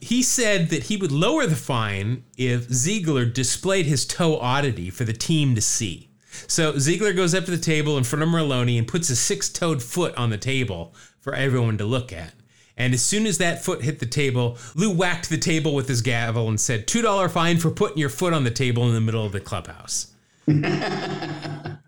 [0.01, 5.03] he said that he would lower the fine if Ziegler displayed his toe oddity for
[5.03, 6.09] the team to see.
[6.47, 9.49] So Ziegler goes up to the table in front of Merloni and puts a six
[9.49, 12.33] toed foot on the table for everyone to look at.
[12.77, 16.01] And as soon as that foot hit the table, Lou whacked the table with his
[16.01, 19.25] gavel and said, $2 fine for putting your foot on the table in the middle
[19.25, 20.11] of the clubhouse.
[20.47, 21.79] it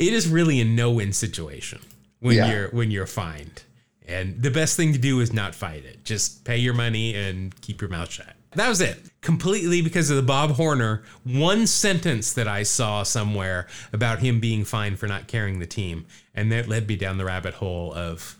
[0.00, 1.80] is really a no win situation
[2.18, 2.50] when yeah.
[2.50, 3.62] you're when you're fined.
[4.06, 6.04] And the best thing to do is not fight it.
[6.04, 8.34] Just pay your money and keep your mouth shut.
[8.54, 8.98] That was it.
[9.20, 14.64] Completely because of the Bob Horner one sentence that I saw somewhere about him being
[14.64, 16.06] fined for not carrying the team.
[16.34, 18.36] And that led me down the rabbit hole of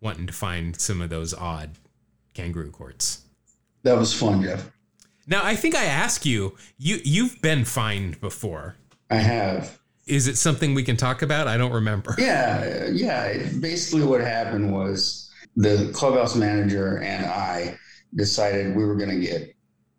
[0.00, 1.70] wanting to find some of those odd
[2.32, 3.22] kangaroo courts.
[3.82, 4.70] That was fun, Jeff.
[5.26, 8.76] Now I think I asked you, you you've been fined before.
[9.10, 9.79] I have.
[10.10, 11.46] Is it something we can talk about?
[11.46, 12.16] I don't remember.
[12.18, 13.48] Yeah, yeah.
[13.60, 17.78] Basically, what happened was the clubhouse manager and I
[18.16, 19.54] decided we were going to get,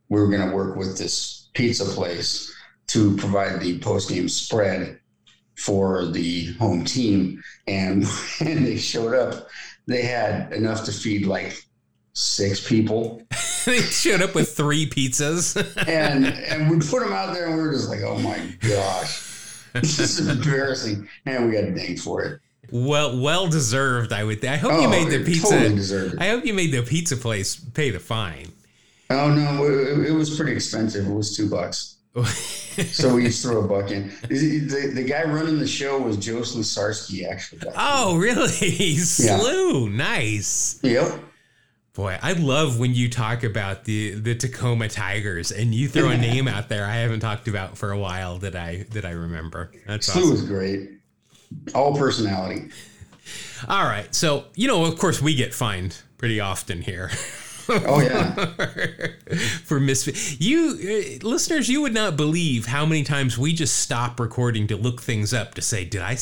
[0.10, 2.54] we were going to work with this pizza place
[2.88, 5.00] to provide the post game spread
[5.56, 7.42] for the home team.
[7.68, 8.06] And
[8.42, 9.48] when they showed up,
[9.88, 11.58] they had enough to feed like
[12.12, 13.22] six people.
[13.66, 15.56] they showed up with three pizzas.
[15.88, 19.31] and and we put them out there and we were just like, oh my gosh
[19.82, 22.40] this is embarrassing, and we got dinged for it.
[22.72, 24.14] Well, well deserved.
[24.14, 24.42] I would.
[24.42, 24.54] Think.
[24.54, 25.60] I hope oh, you made the pizza.
[25.60, 28.52] Totally I hope you made the pizza place pay the fine.
[29.10, 31.08] Oh no, it, it was pretty expensive.
[31.08, 31.98] It was two bucks.
[32.92, 34.12] so we just throw a buck in.
[34.28, 37.62] The, the, guy running the show was Joe Slusarski, actually.
[37.78, 38.50] Oh, really?
[38.98, 39.96] Slew, yeah.
[39.96, 40.78] nice.
[40.84, 41.20] Yep.
[41.94, 46.18] Boy, I love when you talk about the the Tacoma Tigers and you throw a
[46.18, 49.72] name out there I haven't talked about for a while that I that I remember.
[49.86, 50.32] That's Stu awesome.
[50.32, 50.90] was great.
[51.76, 52.70] All personality.
[53.68, 54.14] All right.
[54.16, 57.12] So, you know, of course we get fined pretty often here.
[57.68, 58.36] oh yeah.
[59.66, 64.18] for mis you uh, listeners, you would not believe how many times we just stop
[64.18, 66.18] recording to look things up to say, did I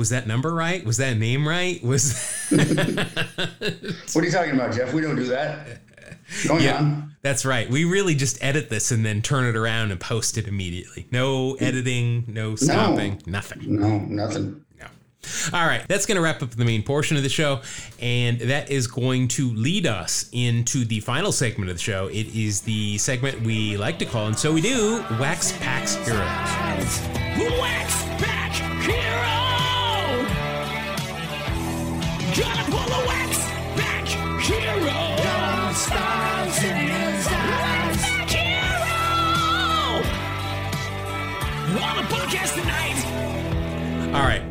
[0.00, 0.82] was that number right?
[0.82, 1.84] Was that name right?
[1.84, 2.14] Was
[2.50, 4.94] What are you talking about, Jeff?
[4.94, 5.82] We don't do that.
[6.48, 7.16] Going yeah, on.
[7.20, 7.68] That's right.
[7.68, 11.06] We really just edit this and then turn it around and post it immediately.
[11.12, 13.32] No editing, no stopping, no.
[13.32, 13.78] nothing.
[13.78, 14.64] No, nothing.
[14.80, 14.86] No.
[15.52, 17.60] All right, that's going to wrap up the main portion of the show,
[18.00, 22.06] and that is going to lead us into the final segment of the show.
[22.06, 27.60] It is the segment we like to call, and so we do, Wax Packs Heroes.
[27.60, 28.09] Wax
[44.12, 44.42] All right,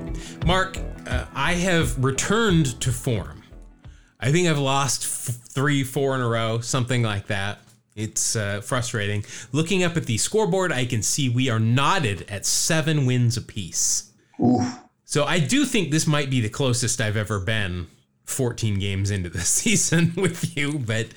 [0.46, 3.44] Mark, uh, I have returned to form.
[4.18, 7.60] I think I've lost f- three, four in a row, something like that.
[7.94, 9.26] It's uh, frustrating.
[9.52, 14.14] Looking up at the scoreboard, I can see we are knotted at seven wins apiece.
[14.40, 14.66] Ooh.
[15.04, 17.88] So I do think this might be the closest I've ever been
[18.24, 21.08] 14 games into the season with you, but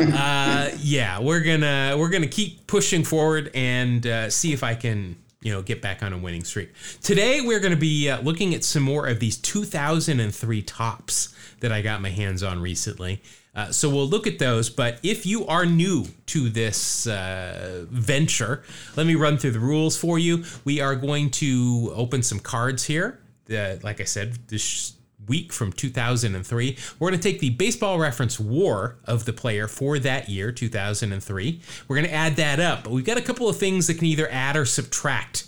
[0.00, 5.14] uh, yeah, we're gonna we're gonna keep pushing forward and uh, see if I can
[5.44, 6.72] you know get back on a winning streak.
[7.02, 11.82] Today we're gonna be uh, looking at some more of these 2003 Topps that I
[11.82, 13.22] got my hands on recently.
[13.54, 14.68] Uh, so we'll look at those.
[14.68, 18.64] But if you are new to this uh, venture,
[18.96, 20.44] let me run through the rules for you.
[20.64, 23.20] We are going to open some cards here.
[23.48, 24.94] Uh, like I said, this
[25.28, 26.78] week from 2003.
[26.98, 31.60] We're going to take the baseball reference war of the player for that year, 2003.
[31.88, 32.84] We're going to add that up.
[32.84, 35.46] But we've got a couple of things that can either add or subtract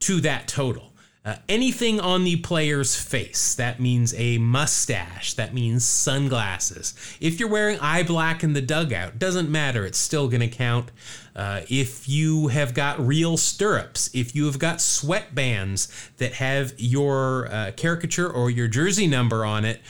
[0.00, 0.89] to that total.
[1.22, 6.94] Uh, anything on the player's face, that means a mustache, that means sunglasses.
[7.20, 10.90] If you're wearing eye black in the dugout, doesn't matter, it's still going to count.
[11.36, 17.48] Uh, if you have got real stirrups, if you have got sweatbands that have your
[17.52, 19.82] uh, caricature or your jersey number on it,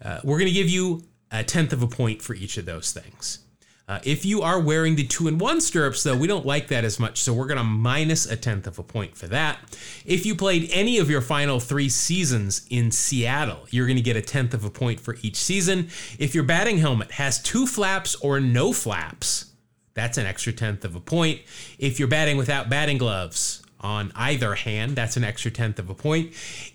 [0.00, 2.92] uh, we're going to give you a tenth of a point for each of those
[2.92, 3.40] things.
[3.88, 6.84] Uh, if you are wearing the two and one stirrups, though, we don't like that
[6.84, 9.58] as much, so we're going to minus a tenth of a point for that.
[10.04, 14.14] If you played any of your final three seasons in Seattle, you're going to get
[14.14, 15.88] a tenth of a point for each season.
[16.18, 19.46] If your batting helmet has two flaps or no flaps,
[19.94, 21.40] that's an extra tenth of a point.
[21.78, 25.94] If you're batting without batting gloves on either hand, that's an extra tenth of a
[25.94, 26.34] point.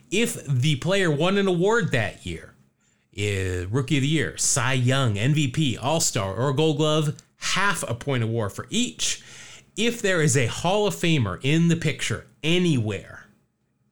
[0.10, 2.53] If the player won an award that year,
[3.15, 7.93] Is rookie of the Year, Cy Young, MVP, All Star, or Gold Glove, half a
[7.93, 9.21] point of war for each.
[9.76, 13.28] If there is a Hall of Famer in the picture anywhere,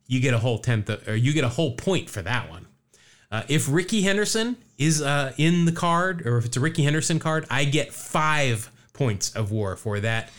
[0.07, 2.67] you get a whole tenth, of, or you get a whole point for that one.
[3.31, 7.17] Uh, if Rickey Henderson is uh, in the card, or if it's a Rickey Henderson
[7.17, 10.29] card, I get five points of war for that.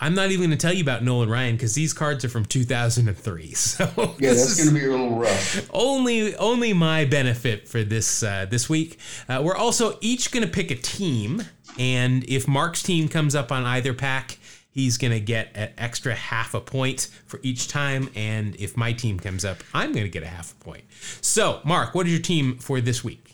[0.00, 2.44] I'm not even going to tell you about Nolan Ryan because these cards are from
[2.44, 3.54] 2003.
[3.54, 3.84] So
[4.18, 5.68] Yeah, that's going to be a little rough.
[5.72, 8.98] only only my benefit for this uh, this week.
[9.28, 11.42] Uh, we're also each going to pick a team,
[11.78, 14.38] and if Mark's team comes up on either pack,
[14.70, 18.92] he's going to get an extra half a point for each time, and if my
[18.92, 20.84] team comes up, I'm going to get a half a point.
[21.20, 23.29] So, Mark, what is your team for this week?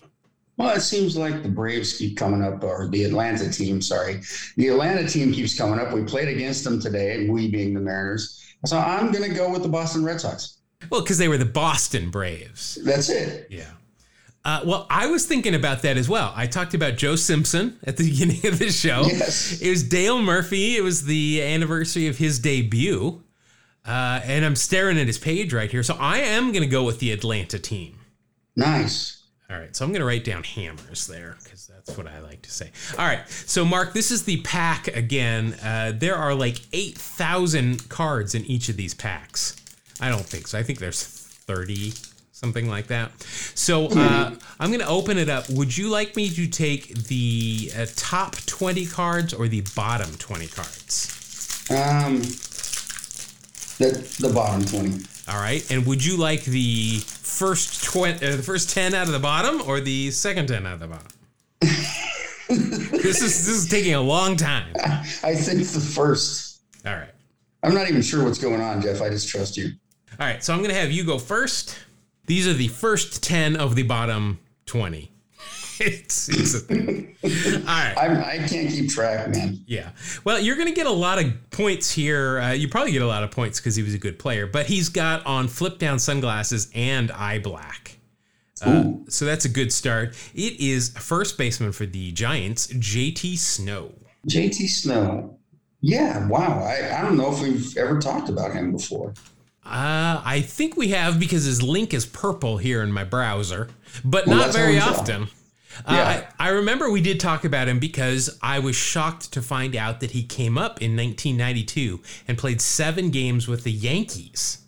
[0.57, 4.23] Well, it seems like the Braves keep coming up, or the Atlanta team, sorry.
[4.57, 5.93] The Atlanta team keeps coming up.
[5.93, 8.43] We played against them today, we being the Mariners.
[8.65, 10.59] So I'm going to go with the Boston Red Sox.
[10.91, 12.79] Well, because they were the Boston Braves.
[12.85, 13.49] That's it.
[13.51, 13.71] Yeah.
[14.45, 16.33] Uh, well, I was thinking about that as well.
[16.37, 19.03] I talked about Joe Simpson at the beginning of the show.
[19.05, 19.61] Yes.
[19.61, 20.77] It was Dale Murphy.
[20.77, 23.23] It was the anniversary of his debut.
[23.85, 25.83] Uh, and I'm staring at his page right here.
[25.83, 27.99] So I am going to go with the Atlanta team.
[28.57, 29.16] Nice.
[29.49, 29.75] All right.
[29.77, 32.71] So I'm going to write down hammers there because that's what I like to say.
[32.99, 33.29] All right.
[33.29, 35.55] So, Mark, this is the pack again.
[35.63, 39.57] Uh, there are like 8,000 cards in each of these packs.
[40.01, 40.59] I don't think so.
[40.59, 41.93] I think there's 30
[42.37, 43.13] something like that.
[43.55, 45.49] So uh, I'm going to open it up.
[45.49, 50.47] Would you like me to take the uh, top 20 cards or the bottom 20
[50.49, 51.67] cards?
[51.71, 52.21] Um,
[53.79, 55.05] the, the bottom 20.
[55.29, 55.69] All right.
[55.71, 57.01] And would you like the
[57.37, 60.75] first 20, uh, the first 10 out of the bottom or the second 10 out
[60.75, 61.09] of the bottom?
[62.49, 64.73] this is this is taking a long time.
[65.23, 66.63] I think the first.
[66.87, 67.11] All right.
[67.63, 69.03] I'm not even sure what's going on, Jeff.
[69.03, 69.73] I just trust you.
[70.19, 70.43] All right.
[70.43, 71.77] So I'm going to have you go first.
[72.27, 75.11] These are the first 10 of the bottom 20.
[75.81, 77.17] It's, it's a thing.
[77.25, 77.31] All
[77.67, 77.95] right.
[77.97, 79.61] I'm, I can't keep track, man.
[79.67, 79.91] Yeah.
[80.25, 82.39] Well, you're going to get a lot of points here.
[82.41, 84.67] Uh, you probably get a lot of points because he was a good player, but
[84.67, 87.99] he's got on flip down sunglasses and eye black.
[88.63, 90.17] Uh, so that's a good start.
[90.35, 93.93] It is first baseman for the Giants, JT Snow.
[94.29, 95.39] JT Snow.
[95.83, 96.63] Yeah, wow.
[96.63, 99.13] I, I don't know if we've ever talked about him before.
[99.65, 103.69] Uh, I think we have because his link is purple here in my browser,
[104.05, 104.79] but Well, not very we
[105.85, 106.29] Uh, Yeah.
[106.39, 110.01] I, I remember we did talk about him because I was shocked to find out
[110.01, 114.59] that he came up in 1992 and played seven games with the Yankees.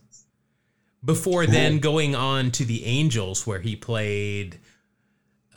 [1.05, 4.59] before then going on to the Angels, where he played.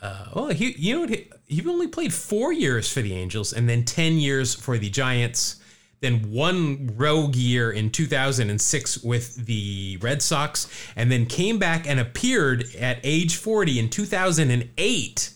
[0.00, 3.52] Uh, well, he you know what, he, he only played four years for the Angels,
[3.52, 5.56] and then ten years for the Giants.
[6.00, 12.00] Then one rogue year in 2006 with the Red Sox, and then came back and
[12.00, 15.30] appeared at age 40 in 2008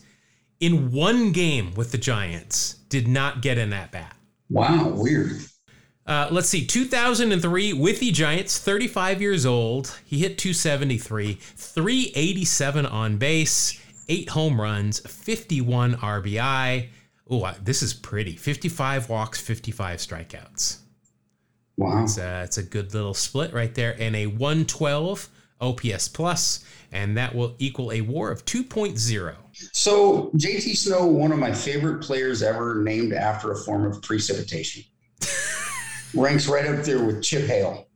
[0.59, 2.75] in one game with the Giants.
[2.89, 4.15] Did not get in that bat.
[4.49, 5.41] Wow, weird.
[6.05, 9.99] Uh, let's see, 2003 with the Giants, 35 years old.
[10.05, 16.87] He hit 273, 387 on base, eight home runs, 51 RBI.
[17.29, 18.37] Oh, this is pretty.
[18.37, 20.77] 55 walks, 55 strikeouts.
[21.75, 22.03] Wow.
[22.03, 25.29] It's a, it's a good little split right there, and a 112
[25.59, 29.35] OPS plus, and that will equal a WAR of 2.0.
[29.71, 34.83] So JT Snow, one of my favorite players ever, named after a form of precipitation.
[36.13, 37.87] Ranks right up there with Chip Hale.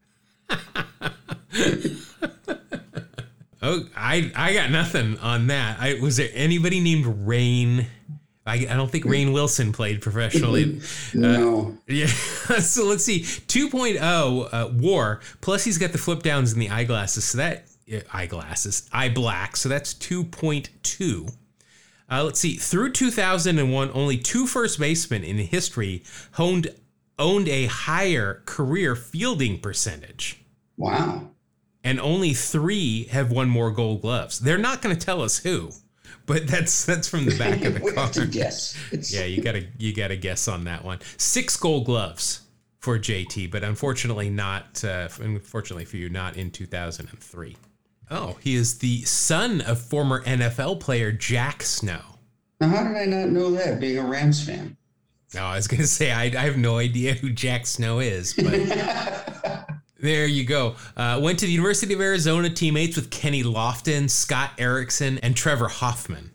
[3.63, 5.79] Oh, I I got nothing on that.
[5.79, 7.85] I was there anybody named Rain?
[8.43, 10.81] I, I don't think Rainn Wilson played professionally.
[11.13, 11.77] No.
[11.87, 12.07] Yeah.
[12.07, 13.19] so let's see.
[13.19, 15.21] 2.0 uh, War.
[15.41, 17.23] Plus he's got the flip downs and the eyeglasses.
[17.23, 19.55] So that uh, eyeglasses, eye black.
[19.55, 21.31] So that's 2.2.
[22.11, 22.55] Uh, let's see.
[22.57, 26.03] Through 2001, only two first basemen in history
[26.37, 26.67] owned
[27.17, 30.41] owned a higher career fielding percentage
[30.75, 31.29] Wow.
[31.83, 34.39] and only three have won more gold gloves.
[34.39, 35.69] They're not going to tell us who,
[36.25, 38.31] but that's that's from the back of the card.
[38.31, 38.75] guess.
[38.91, 40.99] It's, Yeah, you gotta you gotta guess on that one.
[41.17, 42.41] Six gold gloves
[42.79, 44.83] for JT, but unfortunately not.
[44.83, 47.55] Uh, unfortunately for you, not in 2003.
[48.13, 52.01] Oh, he is the son of former NFL player Jack Snow.
[52.59, 54.75] Now, how did I not know that, being a Rams fan?
[55.33, 58.51] Oh, I was gonna say I, I have no idea who Jack Snow is, but
[60.01, 60.75] there you go.
[60.97, 65.69] Uh, went to the University of Arizona, teammates with Kenny Lofton, Scott Erickson, and Trevor
[65.69, 66.31] Hoffman.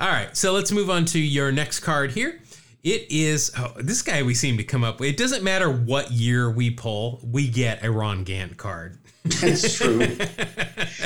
[0.00, 2.40] All right, so let's move on to your next card here.
[2.82, 5.10] It is oh, this guy we seem to come up with.
[5.10, 8.98] It doesn't matter what year we pull, we get a Ron Gant card.
[9.24, 9.98] That's true.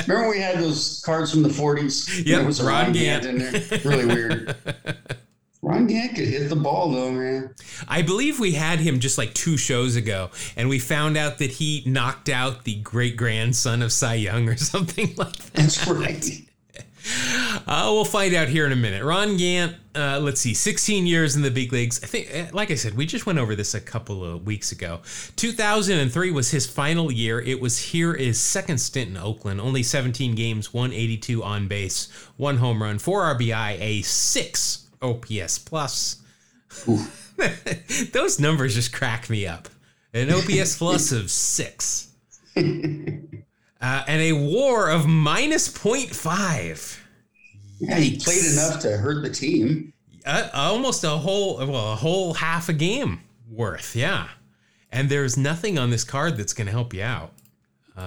[0.07, 2.25] Remember we had those cards from the 40s?
[2.25, 3.23] Yeah, it was Ron Ron, Gant.
[3.23, 3.25] Gant.
[3.25, 3.79] in there.
[3.85, 4.55] Really weird.
[5.61, 7.53] Ron Gant could hit the ball, though, man.
[7.87, 11.51] I believe we had him just like two shows ago, and we found out that
[11.51, 15.53] he knocked out the great grandson of Cy Young or something like that.
[15.53, 16.25] That's right.
[17.67, 19.03] Uh, we'll find out here in a minute.
[19.03, 22.03] Ron Gant, uh, let's see, 16 years in the big leagues.
[22.03, 24.71] I think, uh, like I said, we just went over this a couple of weeks
[24.71, 25.01] ago.
[25.35, 27.39] 2003 was his final year.
[27.41, 29.61] It was here his second stint in Oakland.
[29.61, 36.23] Only 17 games, 182 on base, one home run, four RBI, a six OPS plus.
[38.13, 39.69] Those numbers just crack me up.
[40.13, 42.07] An OPS plus of six.
[43.81, 46.99] Uh, and a war of minus 0.5.
[47.79, 49.93] Yeah, he played enough to hurt the team.
[50.25, 54.27] Uh, almost a whole well a whole half a game worth yeah
[54.91, 57.31] and there's nothing on this card that's going to help you out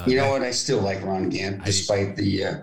[0.07, 0.43] you know what?
[0.43, 2.55] I still like Ron Gant, despite the uh,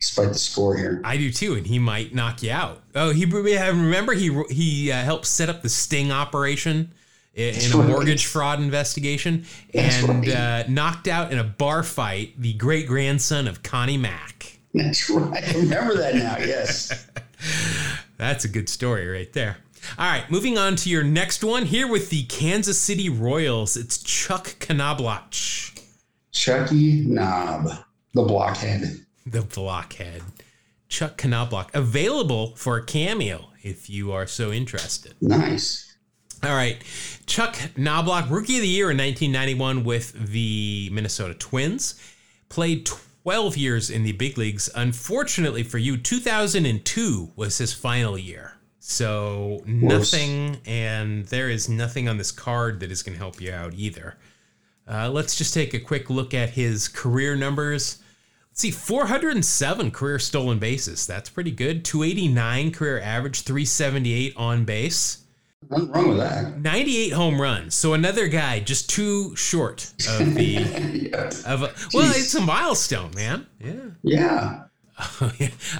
[0.00, 1.00] despite the score here.
[1.04, 4.96] i do too and he might knock you out oh he remember he he uh,
[5.04, 6.97] helped set up the sting operation i-
[7.38, 10.28] in a mortgage fraud investigation That's and right.
[10.28, 15.42] uh, knocked out in a bar fight the great grandson of connie mack That's right.
[15.48, 16.36] I remember that now.
[16.38, 17.06] Yes.
[18.16, 19.58] That's a good story right there.
[19.96, 23.76] All right, moving on to your next one here with the Kansas City Royals.
[23.76, 25.32] It's Chuck Knobloch,
[26.32, 27.68] Chucky Knob,
[28.12, 28.82] the blockhead.
[29.24, 30.22] the blockhead.
[30.88, 35.14] Chuck Knobloch, available for a cameo if you are so interested.
[35.20, 35.87] Nice.
[36.42, 36.80] All right,
[37.26, 42.00] Chuck Knobloch, Rookie of the Year in 1991 with the Minnesota Twins.
[42.48, 42.86] Played
[43.24, 44.70] 12 years in the big leagues.
[44.74, 48.52] Unfortunately for you, 2002 was his final year.
[48.78, 53.52] So nothing, and there is nothing on this card that is going to help you
[53.52, 54.16] out either.
[54.86, 57.98] Uh, let's just take a quick look at his career numbers.
[58.50, 61.06] Let's see, 407 career stolen bases.
[61.06, 61.84] That's pretty good.
[61.84, 65.24] 289 career average, 378 on base.
[65.70, 66.60] Nothing wrong with that.
[66.60, 67.74] 98 home runs.
[67.74, 70.44] So another guy just too short of the
[71.12, 71.30] Yeah.
[71.46, 72.18] of a, well, Jeez.
[72.18, 73.46] it's a milestone, man.
[73.60, 73.74] Yeah.
[74.02, 74.64] Yeah.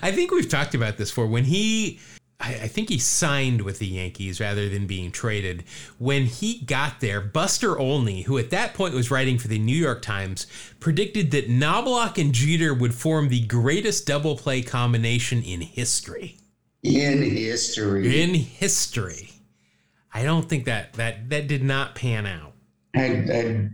[0.01, 1.26] I think we've talked about this before.
[1.26, 1.99] When he
[2.41, 5.64] I, I think he signed with the Yankees rather than being traded.
[5.99, 9.76] When he got there, Buster Olney, who at that point was writing for the New
[9.76, 10.47] York Times,
[10.78, 16.36] predicted that Knobloch and Jeter would form the greatest double play combination in history.
[16.84, 18.22] In history.
[18.22, 19.28] In history.
[20.12, 22.52] I don't think that that that did not pan out.
[22.94, 23.70] I, I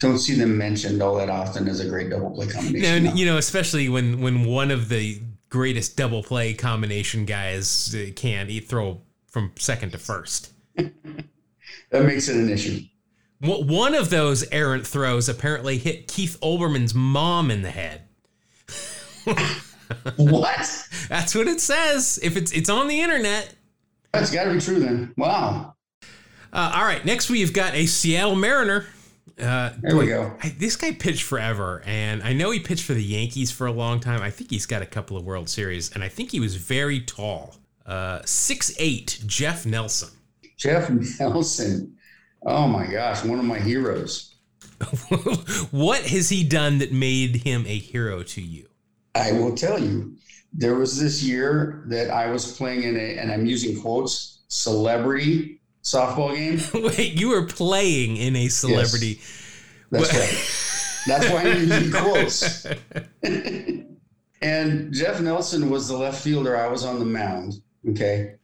[0.00, 3.04] don't see them mentioned all that often as a great double play combination.
[3.04, 3.12] No.
[3.12, 8.48] you know, especially when when one of the greatest double play combination guys uh, can
[8.48, 10.52] he throw from second to first.
[10.76, 10.92] that
[11.92, 12.80] makes it an issue.
[13.40, 18.02] One of those errant throws apparently hit Keith Olbermann's mom in the head.
[20.16, 20.88] what?
[21.08, 22.18] That's what it says.
[22.22, 23.54] If it's it's on the internet.
[24.14, 25.14] That's got to be true then.
[25.16, 25.74] Wow.
[26.52, 28.86] Uh, all right, next we've got a Seattle Mariner.
[29.40, 30.32] Uh, There we go.
[30.42, 33.72] I, this guy pitched forever, and I know he pitched for the Yankees for a
[33.72, 34.22] long time.
[34.22, 37.00] I think he's got a couple of World Series, and I think he was very
[37.00, 37.56] tall.
[37.84, 40.10] Uh, 6'8", Jeff Nelson.
[40.56, 41.96] Jeff Nelson.
[42.46, 44.36] Oh my gosh, one of my heroes.
[45.70, 48.68] what has he done that made him a hero to you?
[49.14, 50.16] I will tell you,
[50.56, 55.60] there was this year that I was playing in a, and I'm using quotes, celebrity
[55.82, 56.60] softball game.
[56.82, 59.20] Wait, you were playing in a celebrity.
[59.90, 60.60] That's Well- right.
[61.06, 62.66] That's why I'm using quotes.
[64.40, 66.56] and Jeff Nelson was the left fielder.
[66.56, 67.54] I was on the mound.
[67.90, 68.36] Okay.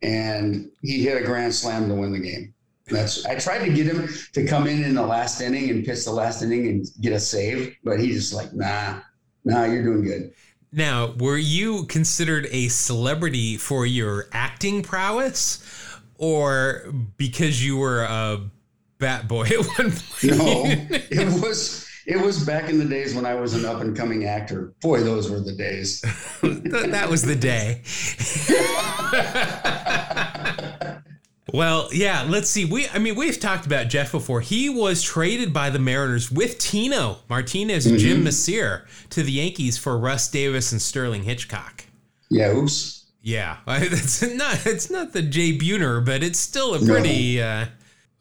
[0.00, 2.54] And he hit a grand slam to win the game.
[2.86, 6.06] That's I tried to get him to come in in the last inning and pitch
[6.06, 9.00] the last inning and get a save, but he just like, nah,
[9.44, 10.32] nah, you're doing good.
[10.72, 15.64] Now, were you considered a celebrity for your acting prowess,
[16.16, 18.40] or because you were a
[18.98, 20.24] bat boy at one point?
[20.24, 20.62] No,
[21.10, 24.24] it was it was back in the days when I was an up and coming
[24.26, 24.74] actor.
[24.80, 26.00] Boy, those were the days.
[26.42, 27.82] That was the day.
[31.52, 32.64] well, yeah, let's see.
[32.64, 34.40] We I mean, we've talked about Jeff before.
[34.40, 39.78] He was traded by the Mariners with Tino Martinez and Jim Mecir to the Yankees
[39.78, 41.84] for Russ Davis and Sterling Hitchcock.
[42.28, 43.06] Yeah, oops.
[43.22, 47.66] Yeah, it's not it's not the Jay Buhner, but it's still a pretty uh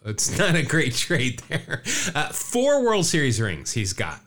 [0.05, 1.83] it's not a great trade there.
[2.15, 4.21] Uh, four World Series rings he's got.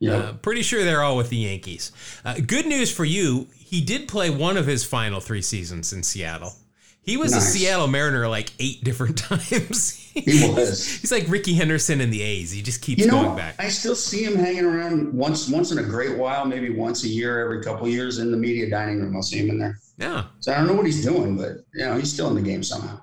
[0.00, 0.12] Yeah.
[0.14, 1.92] Uh, pretty sure they're all with the Yankees.
[2.24, 6.02] Uh, good news for you, he did play one of his final three seasons in
[6.02, 6.54] Seattle.
[7.02, 9.92] He was a Seattle Mariner like eight different times.
[10.12, 10.86] He was.
[11.00, 12.50] He's like Rickey Henderson in the A's.
[12.50, 13.54] He just keeps You know, going back.
[13.58, 17.08] I still see him hanging around once once in a great while, maybe once a
[17.08, 19.16] year, every couple years in the media dining room.
[19.16, 19.78] I'll see him in there.
[19.98, 20.24] Yeah.
[20.40, 22.62] So I don't know what he's doing, but you know, he's still in the game
[22.62, 23.00] somehow.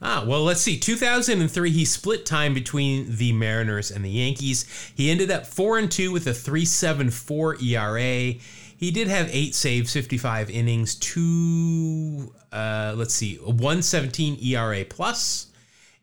[0.00, 0.78] Ah, well, let's see.
[0.78, 4.64] 2003, he split time between the Mariners and the Yankees.
[4.94, 8.40] He ended up 4 and 2 with a 3.74 ERA.
[8.76, 15.48] He did have 8 saves, 55 innings, 2 uh, let's see, 117 ERA plus,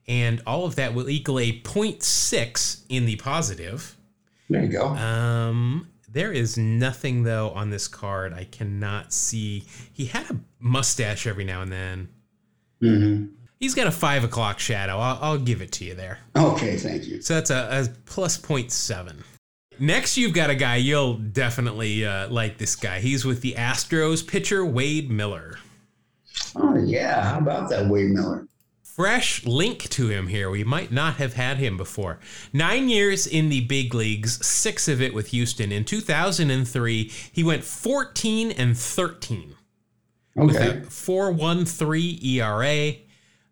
[0.08, 3.96] and all of that will equal a 0.6 in the positive.
[4.50, 4.88] There you go.
[4.88, 8.34] Um, there is nothing though on this card.
[8.34, 9.66] I cannot see.
[9.91, 12.10] He had a mustache every now and then.
[12.82, 13.26] hmm
[13.60, 14.98] He's got a five o'clock shadow.
[14.98, 16.20] I'll, I'll give it to you there.
[16.36, 17.22] Okay, thank you.
[17.22, 19.16] So that's a, a plus 0.7.
[19.80, 22.58] Next, you've got a guy you'll definitely uh, like.
[22.58, 23.00] This guy.
[23.00, 25.58] He's with the Astros pitcher Wade Miller.
[26.56, 28.48] Oh yeah, how about that Wade Miller?
[28.84, 30.50] Fresh link to him here.
[30.50, 32.20] We might not have had him before.
[32.54, 35.72] Nine years in the big leagues, six of it with Houston.
[35.74, 39.56] In 2003, he went 14 and 13.
[40.38, 40.78] with Okay.
[40.80, 42.96] a 4.13 ERA,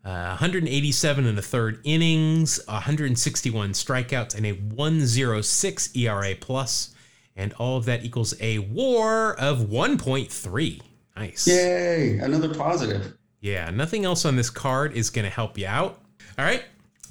[0.04, 6.94] uh, 187 and a third innings, 161 strikeouts, and a 106 ERA plus,
[7.36, 10.80] and all of that equals a WAR of 1.3.
[11.16, 11.46] Nice.
[11.46, 13.16] Yay, another positive.
[13.40, 16.00] Yeah, nothing else on this card is going to help you out.
[16.38, 16.64] All right.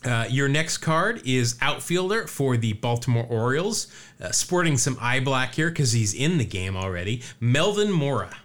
[0.03, 3.87] Uh, your next card is outfielder for the Baltimore Orioles,
[4.21, 7.21] uh, sporting some eye black here because he's in the game already.
[7.39, 8.35] Melvin Mora.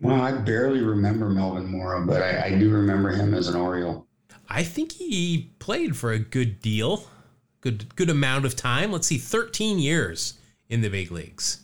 [0.00, 4.06] Well, I barely remember Melvin Mora, but I, I do remember him as an Oriole.
[4.48, 7.06] I think he played for a good deal,
[7.60, 8.92] good good amount of time.
[8.92, 10.34] Let's see, 13 years
[10.68, 11.61] in the big leagues.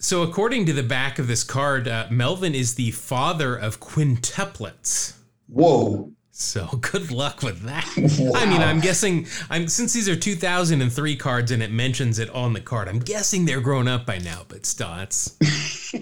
[0.00, 5.14] So, according to the back of this card, uh, Melvin is the father of quintuplets.
[5.48, 6.12] Whoa.
[6.30, 7.84] So good luck with that.
[8.36, 12.52] I mean, I'm guessing I'm since these are 2003 cards and it mentions it on
[12.52, 12.86] the card.
[12.86, 15.30] I'm guessing they're grown up by now, but still, that's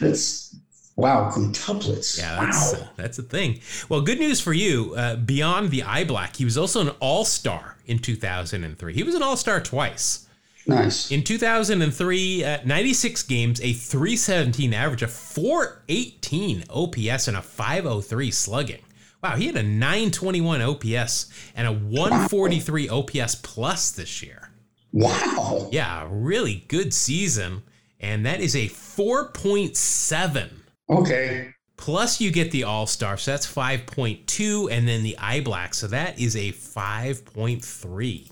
[0.00, 0.56] that's
[0.96, 2.18] wow, quintuplets.
[2.18, 2.80] yeah, that's wow.
[2.80, 3.60] uh, that's a thing.
[3.90, 4.94] Well, good news for you.
[4.96, 8.94] Uh, beyond the eye black, he was also an All Star in 2003.
[8.94, 10.26] He was an All Star twice.
[10.66, 11.10] Nice.
[11.10, 18.82] In 2003, uh, 96 games, a 317 average, a 418 OPS, and a 503 slugging.
[19.22, 24.50] Wow, he had a 921 OPS and a 143 OPS plus this year.
[24.92, 25.70] Wow.
[25.72, 27.62] Yeah, really good season.
[28.00, 30.50] And that is a 4.7.
[30.90, 31.54] Okay.
[31.76, 35.86] Plus, you get the All Star, so that's 5.2, and then the Eye Black, so
[35.88, 38.30] that is a 5.3.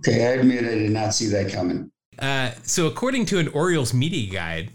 [0.00, 1.90] Okay, I admit I did not see that coming.
[2.18, 4.70] Uh, so, according to an Orioles media guide,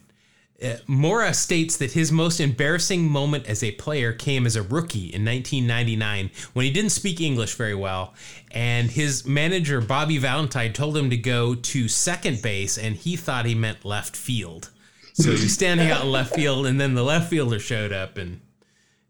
[0.64, 5.14] uh, Mora states that his most embarrassing moment as a player came as a rookie
[5.14, 8.14] in 1999 when he didn't speak English very well,
[8.52, 13.46] and his manager Bobby Valentine told him to go to second base, and he thought
[13.46, 14.70] he meant left field.
[15.14, 18.18] So he was standing out in left field, and then the left fielder showed up,
[18.18, 18.42] and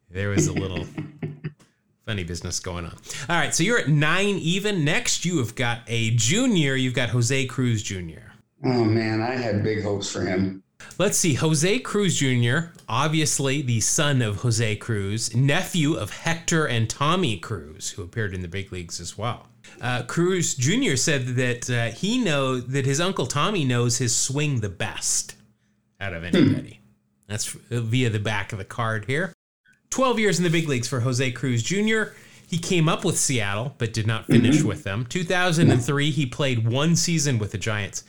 [0.09, 0.85] there was a little
[2.05, 2.95] funny business going on.
[3.29, 4.85] All right, so you're at nine even.
[4.85, 6.75] Next, you have got a junior.
[6.75, 8.31] You've got Jose Cruz Jr.
[8.63, 10.63] Oh man, I had big hopes for him.
[10.97, 11.33] Let's see.
[11.33, 17.91] Jose Cruz Jr., obviously the son of Jose Cruz, nephew of Hector and Tommy Cruz,
[17.91, 19.47] who appeared in the big leagues as well.
[19.81, 20.95] Uh, Cruz Jr.
[20.95, 25.35] said that uh, he knows that his uncle Tommy knows his swing the best
[25.99, 26.79] out of anybody.
[27.27, 29.33] That's via the back of the card here.
[29.95, 32.11] 12 years in the big leagues for Jose Cruz Jr.
[32.45, 35.05] He came up with Seattle, but did not finish with them.
[35.05, 38.03] 2003, he played one season with the Giants.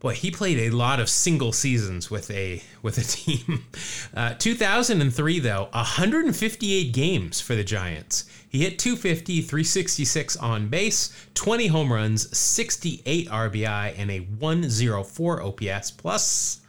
[0.00, 3.64] Boy, he played a lot of single seasons with a with a team.
[4.14, 8.26] Uh, 2003, though, 158 games for the Giants.
[8.46, 15.90] He hit 250, 366 on base, 20 home runs, 68 RBI, and a 104 OPS
[15.90, 16.60] plus,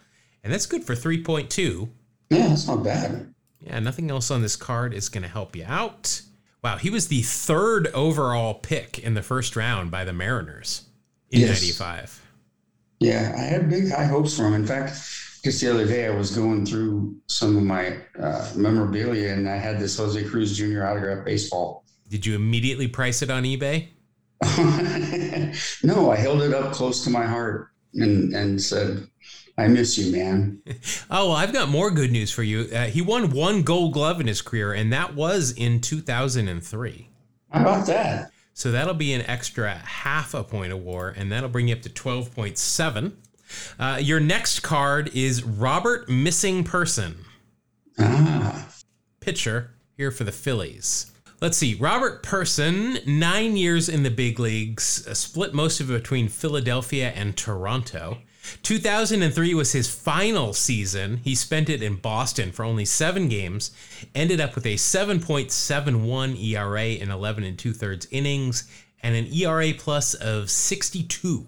[0.45, 1.89] and that's good for 3.2.
[2.29, 3.34] Yeah, that's not bad.
[3.65, 6.21] Yeah, nothing else on this card is going to help you out.
[6.63, 10.83] Wow, he was the third overall pick in the first round by the Mariners
[11.31, 11.61] in Yes.
[11.61, 12.21] 95.
[12.99, 14.53] Yeah, I had big high hopes for him.
[14.53, 14.93] In fact,
[15.43, 19.57] just the other day I was going through some of my uh, memorabilia and I
[19.57, 20.85] had this Jose Cruz Jr.
[20.85, 21.83] autograph baseball.
[22.07, 23.89] Did you immediately price it on eBay?
[25.83, 29.07] no, I held it up close to my heart and and said,
[29.57, 30.61] "I miss you, man."
[31.09, 32.67] Oh, well, I've got more good news for you.
[32.73, 37.09] Uh, he won one gold glove in his career, and that was in 2003.
[37.51, 38.31] How about that?
[38.53, 41.81] So that'll be an extra half a point of war, and that'll bring you up
[41.83, 43.13] to 12.7.
[43.77, 47.17] Uh, your next card is Robert Missing Person.
[47.99, 48.67] Ah,
[49.19, 51.11] pitcher here for the Phillies.
[51.41, 51.75] Let's see.
[51.75, 57.11] Robert Person, nine years in the big leagues, uh, split most of it between Philadelphia
[57.13, 58.19] and Toronto.
[58.63, 61.17] 2003 was his final season.
[61.17, 63.71] He spent it in Boston for only seven games,
[64.13, 68.69] ended up with a 7.71 ERA in 11 and two thirds innings,
[69.01, 71.47] and an ERA plus of 62,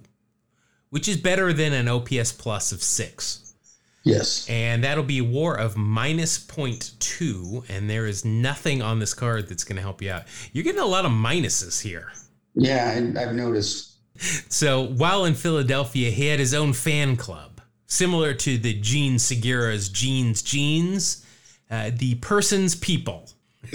[0.90, 3.44] which is better than an OPS plus of six
[4.04, 4.50] yes.
[4.50, 9.50] and that'll be a war of minus 0.2 and there is nothing on this card
[9.50, 10.24] that's going to help you out
[10.54, 12.10] you're getting a lot of minuses here
[12.58, 13.97] Yeah, I, I've noticed.
[14.18, 19.90] So while in philadelphia he had his own fan club similar to the gene segura's
[19.90, 21.26] jeans jeans
[21.70, 23.30] uh, the person's people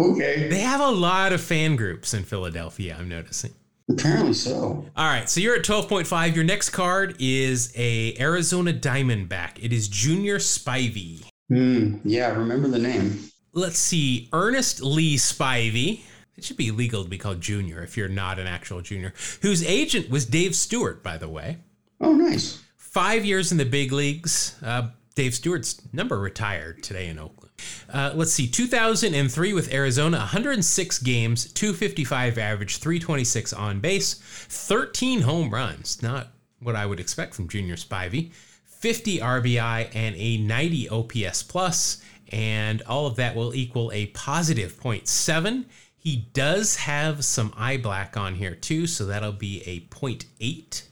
[0.00, 3.52] Okay, they have a lot of fan groups in philadelphia i'm noticing
[3.90, 4.84] apparently so.
[4.96, 6.34] All right, so you're at 12.5.
[6.34, 9.52] Your next card is a Arizona Diamondback.
[9.62, 11.24] It is Junior Spivey.
[11.48, 11.96] Hmm.
[12.04, 13.18] yeah, remember the name.
[13.54, 16.02] let's see, Ernest Lee Spivey.
[16.38, 19.12] It should be illegal to be called junior if you're not an actual junior.
[19.42, 21.58] Whose agent was Dave Stewart, by the way.
[22.00, 22.62] Oh, nice.
[22.76, 24.56] Five years in the big leagues.
[24.64, 27.50] Uh, Dave Stewart's number retired today in Oakland.
[27.92, 35.50] Uh, let's see, 2003 with Arizona, 106 games, 255 average, 326 on base, 13 home
[35.50, 36.00] runs.
[36.04, 36.28] Not
[36.60, 38.30] what I would expect from Junior Spivey.
[38.64, 44.78] 50 RBI and a 90 OPS plus, and all of that will equal a positive
[44.78, 45.64] 0.7.
[45.98, 50.82] He does have some eye black on here too, so that'll be a 0.8.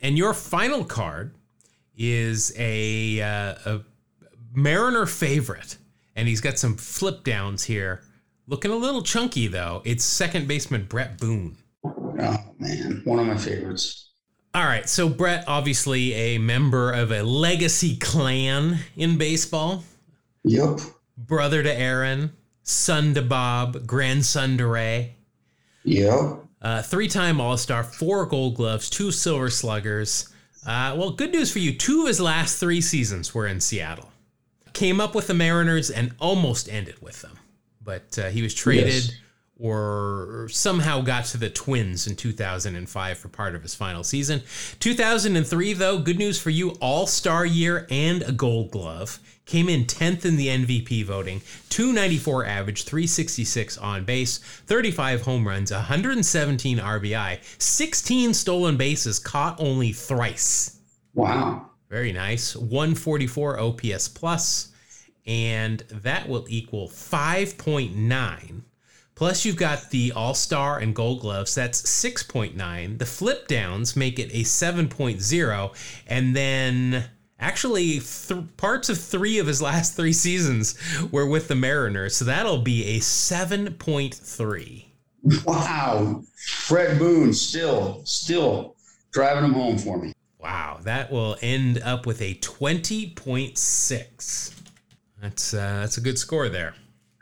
[0.00, 1.34] And your final card
[1.96, 3.80] is a, uh, a
[4.52, 5.76] Mariner favorite,
[6.14, 8.02] and he's got some flip downs here.
[8.46, 9.82] Looking a little chunky though.
[9.84, 11.56] It's second baseman Bret Boone.
[11.84, 14.10] Oh man, one of my favorites.
[14.54, 19.82] All right, so Bret, obviously a member of a legacy clan in baseball,
[20.44, 20.78] Yep.
[21.18, 22.32] brother to Aaron,
[22.64, 25.14] son to Bob, grandson to Ray.
[25.84, 26.36] Yeah.
[26.60, 30.28] Uh, three-time All-Star, four Gold Gloves, two Silver Sluggers.
[30.66, 31.72] Uh, well, good news for you.
[31.74, 34.08] Two of his last three seasons were in Seattle.
[34.72, 37.38] Came up with the Mariners and almost ended with them,
[37.82, 39.12] but uh, he was traded Yes.
[39.60, 44.42] or somehow got to the Twins in 2005 for part of his final season.
[44.80, 46.70] 2003, though, good news for you.
[46.80, 49.18] All-Star year and a Gold Glove.
[49.46, 55.70] Came in 10th in the MVP voting, 294 average, 366 on base, 35 home runs,
[55.70, 60.80] 117 RBI, 16 stolen bases, caught only thrice.
[61.14, 61.70] Wow.
[61.90, 62.56] Very nice.
[62.56, 64.72] 144 OPS plus,
[65.26, 68.62] and that will equal 5.9
[69.14, 71.54] Plus, you've got the All Star and Gold Gloves.
[71.54, 72.98] That's 6.9.
[72.98, 75.74] The flip downs make it a 7.0.
[76.08, 77.04] And then,
[77.44, 80.78] actually, th- parts of three of his last three seasons
[81.12, 82.16] were with the Mariners.
[82.16, 84.86] So that'll be a 7.3.
[85.44, 86.22] Wow.
[86.46, 88.76] Fred Boone still, still
[89.12, 90.14] driving him home for me.
[90.38, 94.54] Wow, that will end up with a 20.6.
[95.22, 96.74] That's uh, that's a good score there.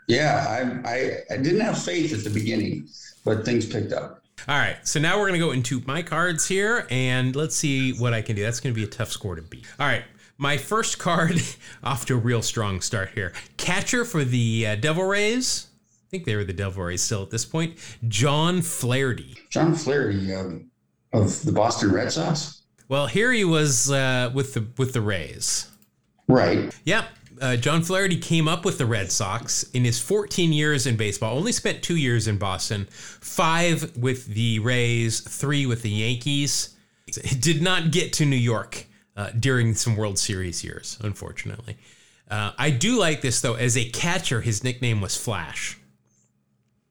[0.08, 2.88] Yeah, I, I, I didn't have faith at the beginning,
[3.24, 4.21] but things picked up.
[4.48, 7.92] All right, so now we're going to go into my cards here, and let's see
[7.92, 8.42] what I can do.
[8.42, 9.66] That's going to be a tough score to beat.
[9.78, 10.02] All right,
[10.36, 11.40] my first card,
[11.84, 13.32] off to a real strong start here.
[13.56, 15.68] Catcher for the uh, Devil Rays.
[15.88, 17.76] I think they were the Devil Rays still at this point.
[18.08, 19.36] John Flaherty.
[19.48, 20.70] John Flaherty um,
[21.12, 22.62] of the Boston Red Sox.
[22.88, 25.70] Well, here he was uh, with the with the Rays.
[26.28, 26.74] Right.
[26.84, 27.06] Yep.
[27.42, 31.36] Uh, John Flaherty came up with the Red Sox in his 14 years in baseball.
[31.36, 36.76] Only spent two years in Boston, five with the Rays, three with the Yankees.
[37.40, 38.86] Did not get to New York
[39.16, 41.76] uh, during some World Series years, unfortunately.
[42.30, 43.54] Uh, I do like this though.
[43.54, 45.78] As a catcher, his nickname was Flash.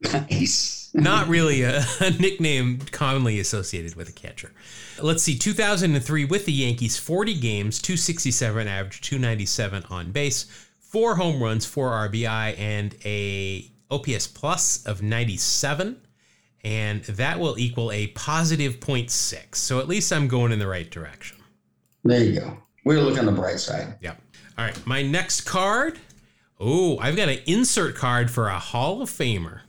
[0.02, 0.89] Nice.
[0.93, 4.52] Not really a, a nickname commonly associated with a catcher.
[5.02, 10.45] Let's see, 2003 with the Yankees, 40 games, 267 average, 297 on base,
[10.80, 16.02] four home runs, four RBI, and a OPS plus of 97.
[16.64, 19.56] And that will equal a positive 0.6.
[19.56, 21.38] So at least I'm going in the right direction.
[22.04, 22.58] There you go.
[22.86, 23.95] We're looking on the bright side.
[24.02, 24.22] Yep.
[24.58, 25.99] All right, my next card.
[26.60, 29.62] Oh, I've got an insert card for a Hall of Famer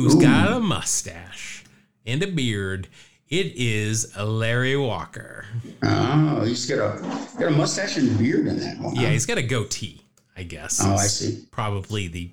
[0.00, 1.64] who's got a mustache
[2.06, 2.88] and a beard.
[3.28, 5.44] It is Larry Walker.
[5.82, 7.00] Oh, he's got a
[7.38, 8.96] got a mustache and beard in that one.
[8.96, 10.00] Yeah, he's got a goatee,
[10.36, 10.80] I guess.
[10.82, 11.44] Oh, I see.
[11.50, 12.30] Probably the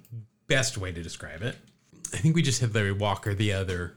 [0.48, 1.56] best way to describe it.
[2.14, 3.94] I think we just had Larry Walker the other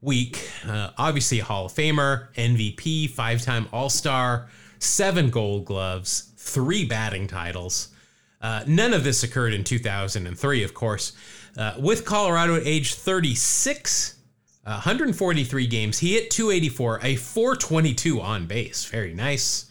[0.00, 0.48] week.
[0.66, 6.84] Uh, obviously, a Hall of Famer, MVP, five time All Star, seven gold gloves, three
[6.86, 7.88] batting titles.
[8.40, 11.12] Uh, none of this occurred in 2003, of course.
[11.56, 14.16] Uh, with Colorado at age 36,
[14.66, 18.84] uh, 143 games, he hit 284, a 422 on base.
[18.86, 19.66] Very nice.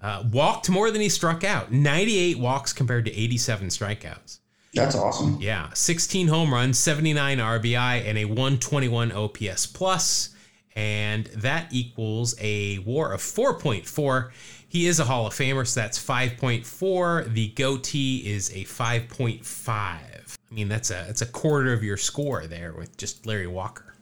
[0.00, 1.72] Uh, walked more than he struck out.
[1.72, 4.38] 98 walks compared to 87 strikeouts.
[4.74, 5.38] That's awesome.
[5.40, 10.30] Yeah, 16 home runs, 79 RBI, and a 121 OPS plus,
[10.76, 14.30] and that equals a WAR of 4.4.
[14.68, 17.32] He is a Hall of Famer, so that's 5.4.
[17.32, 20.35] The goatee is a 5.5.
[20.50, 23.94] I mean, that's a that's a quarter of your score there with just Larry Walker.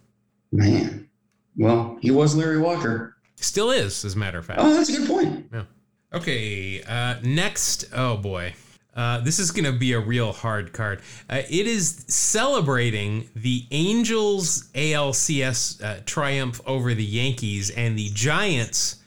[0.53, 1.09] Man.
[1.57, 3.17] Well, he was Larry Walker.
[3.37, 4.61] Still is, as a matter of fact.
[4.61, 5.47] Oh, that's a good point.
[5.53, 5.65] Yeah.
[6.13, 6.83] Okay.
[6.83, 8.55] Uh, next, oh boy,
[8.95, 11.01] uh, this is going to be a real hard card.
[11.29, 19.03] Uh, it is celebrating the Angels ALCS uh, triumph over the Yankees and the Giants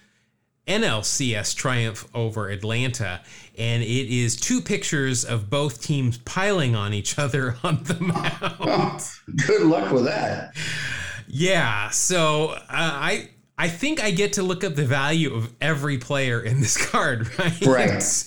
[0.67, 3.21] NLCS triumph over Atlanta.
[3.57, 8.55] And it is two pictures of both teams piling on each other on the mound.
[8.59, 8.99] Oh,
[9.47, 10.55] good luck with that.
[11.27, 15.97] Yeah, so uh, I I think I get to look up the value of every
[15.97, 17.65] player in this card, right?
[17.65, 18.23] Right.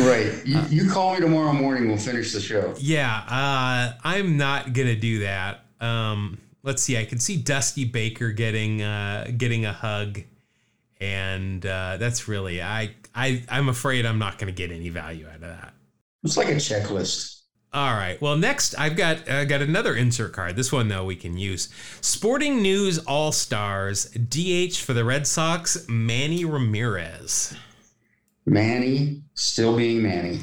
[0.00, 0.46] Right.
[0.46, 1.88] You, you call me tomorrow morning.
[1.88, 2.74] We'll finish the show.
[2.78, 5.64] yeah, uh, I'm not gonna do that.
[5.80, 6.98] Um, let's see.
[6.98, 10.20] I can see Dusty Baker getting uh, getting a hug,
[11.00, 15.36] and uh, that's really I I I'm afraid I'm not gonna get any value out
[15.36, 15.74] of that.
[16.22, 17.40] It's like a checklist.
[17.72, 18.20] All right.
[18.20, 20.56] Well, next I've got uh, got another insert card.
[20.56, 21.68] This one though we can use.
[22.00, 27.54] Sporting News All Stars DH for the Red Sox, Manny Ramirez.
[28.44, 30.40] Manny still being Manny.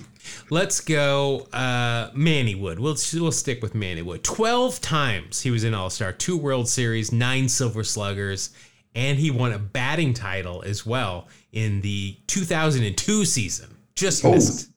[0.49, 2.79] Let's go uh, Manny Wood.
[2.79, 4.23] We'll we'll stick with Manny Wood.
[4.23, 8.51] Twelve times he was in All Star, two World Series, nine Silver Sluggers,
[8.95, 13.77] and he won a batting title as well in the 2002 season.
[13.95, 14.31] Just Oh.
[14.31, 14.69] missed.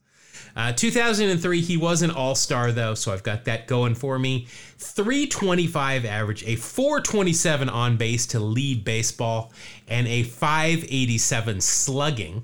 [0.56, 4.46] Uh, 2003, he was an all star, though, so I've got that going for me.
[4.78, 9.52] 325 average, a 427 on base to lead baseball,
[9.86, 12.42] and a 587 slugging.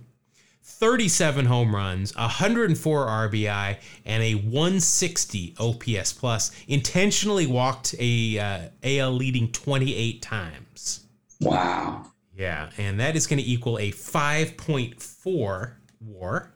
[0.62, 6.52] 37 home runs, 104 RBI, and a 160 OPS plus.
[6.68, 11.00] Intentionally walked a uh, AL leading 28 times.
[11.40, 12.12] Wow.
[12.36, 16.52] Yeah, and that is going to equal a 5.4 WAR.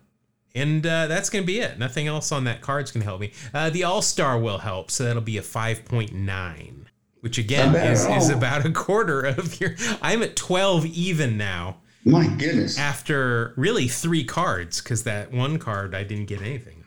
[0.54, 1.78] And uh, that's going to be it.
[1.78, 3.32] Nothing else on that card's going to help me.
[3.54, 6.84] Uh, the All Star will help, so that'll be a 5.9,
[7.20, 9.76] which again is, is about a quarter of your.
[10.02, 12.78] I'm at 12 even now My goodness.
[12.78, 16.84] after really three cards because that one card I didn't get anything.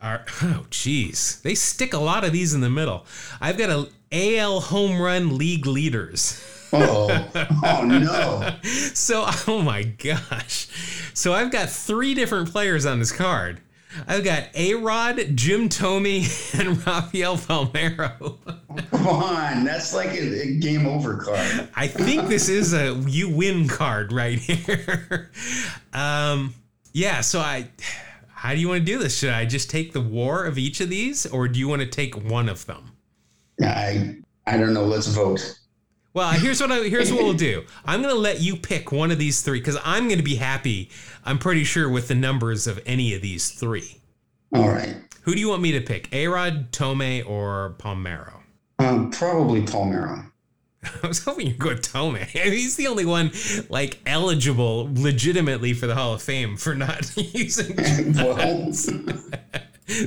[0.00, 1.40] Are, oh, geez.
[1.42, 3.06] They stick a lot of these in the middle.
[3.40, 6.42] I've got a AL home run league leaders.
[6.74, 7.30] Oh,
[7.64, 8.54] oh no.
[8.94, 10.68] So, oh my gosh.
[11.14, 13.60] So I've got three different players on this card.
[14.06, 16.24] I've got A Rod, Jim Thome,
[16.58, 18.38] and Rafael Palmeiro.
[18.90, 19.64] Come on.
[19.64, 21.68] That's like a, a game over card.
[21.74, 25.30] I think this is a you win card right here.
[25.92, 26.54] um,
[26.92, 27.68] yeah, so I
[28.28, 29.18] how do you want to do this?
[29.18, 31.88] Should I just take the war of each of these or do you want to
[31.88, 32.92] take one of them?
[33.62, 34.16] I
[34.46, 34.84] I don't know.
[34.84, 35.58] Let's vote.
[36.14, 37.64] Well, here's what I, here's what we'll do.
[37.84, 40.36] I'm going to let you pick one of these three because I'm going to be
[40.36, 40.90] happy.
[41.24, 44.00] I'm pretty sure with the numbers of any of these three.
[44.54, 44.94] All right.
[45.22, 46.08] Who do you want me to pick?
[46.10, 48.34] Arod, Thome, or Palmeiro?
[48.78, 50.30] Um, probably Palmeiro.
[51.02, 52.24] I was hoping you'd go with Thome.
[52.26, 53.32] He's the only one
[53.68, 57.74] like eligible legitimately for the Hall of Fame for not using
[58.14, 58.36] well,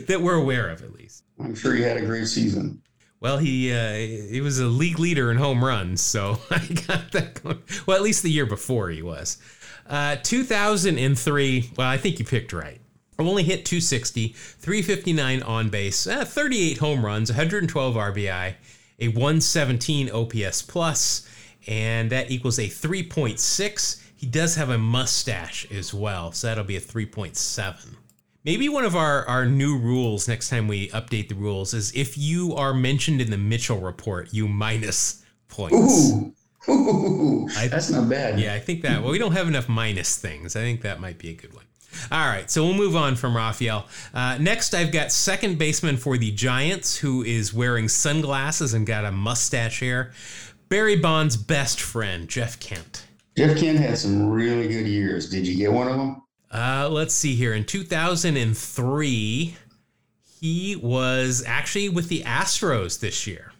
[0.07, 1.25] that we're aware of at least.
[1.37, 2.81] I'm sure he had a great season.
[3.19, 7.41] Well, he uh, he was a league leader in home runs, so I got that
[7.41, 7.63] going.
[7.85, 9.37] Well, at least the year before he was.
[9.87, 11.71] Uh, 2003.
[11.77, 12.79] Well, I think you picked right.
[13.19, 18.53] I only hit 260, 359 on base, uh, 38 home runs, 112 RBI,
[18.99, 21.27] a 117 OPS plus,
[21.67, 24.03] and that equals a 3.6.
[24.15, 27.95] He does have a mustache as well, so that'll be a 3.7.
[28.47, 32.17] Maybe one of our, our new rules next time we update the rules is if
[32.17, 36.13] you are mentioned in the Mitchell report, you minus points.
[36.13, 36.33] Ooh.
[36.69, 38.39] Ooh, that's not bad.
[38.39, 39.01] Yeah, I think that.
[39.01, 40.55] Well, we don't have enough minus things.
[40.55, 41.65] I think that might be a good one.
[42.09, 43.85] All right, so we'll move on from Rafael.
[44.13, 49.03] Uh, next, I've got second baseman for the Giants, who is wearing sunglasses and got
[49.03, 50.13] a mustache here.
[50.69, 53.07] Barry Bonds' best friend, Jeff Kent.
[53.35, 55.29] Jeff Kent had some really good years.
[55.29, 56.21] Did you get one of them?
[56.51, 57.53] Uh, let's see here.
[57.53, 59.55] In 2003,
[60.39, 63.51] he was actually with the Astros this year.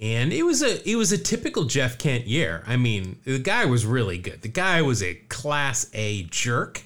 [0.00, 2.62] And it was a it was a typical Jeff Kent year.
[2.66, 4.42] I mean, the guy was really good.
[4.42, 6.82] The guy was a class A jerk,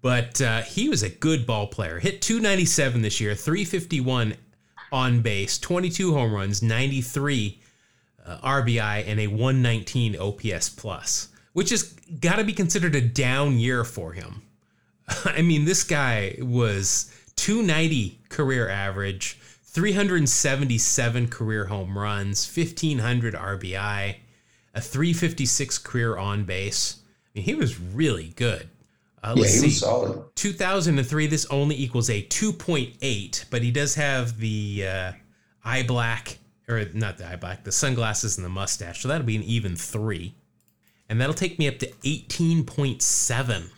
[0.00, 1.98] but uh, he was a good ball player.
[1.98, 4.36] Hit 297 this year, 351
[4.90, 7.60] on base, 22 home runs, 93
[8.24, 11.28] uh, RBI, and a 119 OPS plus,
[11.58, 11.82] which has
[12.20, 14.42] got to be considered a down year for him.
[15.24, 24.16] I mean, this guy was 290 career average, 377 career home runs, 1500 RBI,
[24.72, 27.00] a 356 career on base.
[27.26, 28.68] I mean, he was really good.
[29.24, 29.66] Uh, Yeah, let's he see.
[29.66, 30.24] was solid.
[30.36, 35.12] 2003, this only equals a 2.8, but he does have the uh,
[35.64, 36.38] eye black,
[36.68, 39.02] or not the eye black, the sunglasses and the mustache.
[39.02, 40.36] So that'll be an even three.
[41.08, 43.70] And that'll take me up to 18.7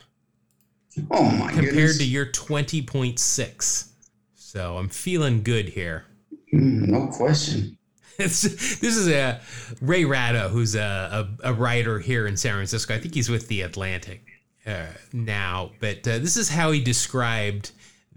[1.10, 1.98] Oh my compared goodness.
[1.98, 3.88] to your 20.6.
[4.34, 6.04] So I'm feeling good here.
[6.52, 7.76] Mm, no question.
[8.18, 9.40] It's, this is a
[9.80, 12.94] Ray Ratto, who's a, a, a writer here in San Francisco.
[12.94, 14.26] I think he's with the Atlantic
[14.66, 17.70] uh, now, but uh, this is how he described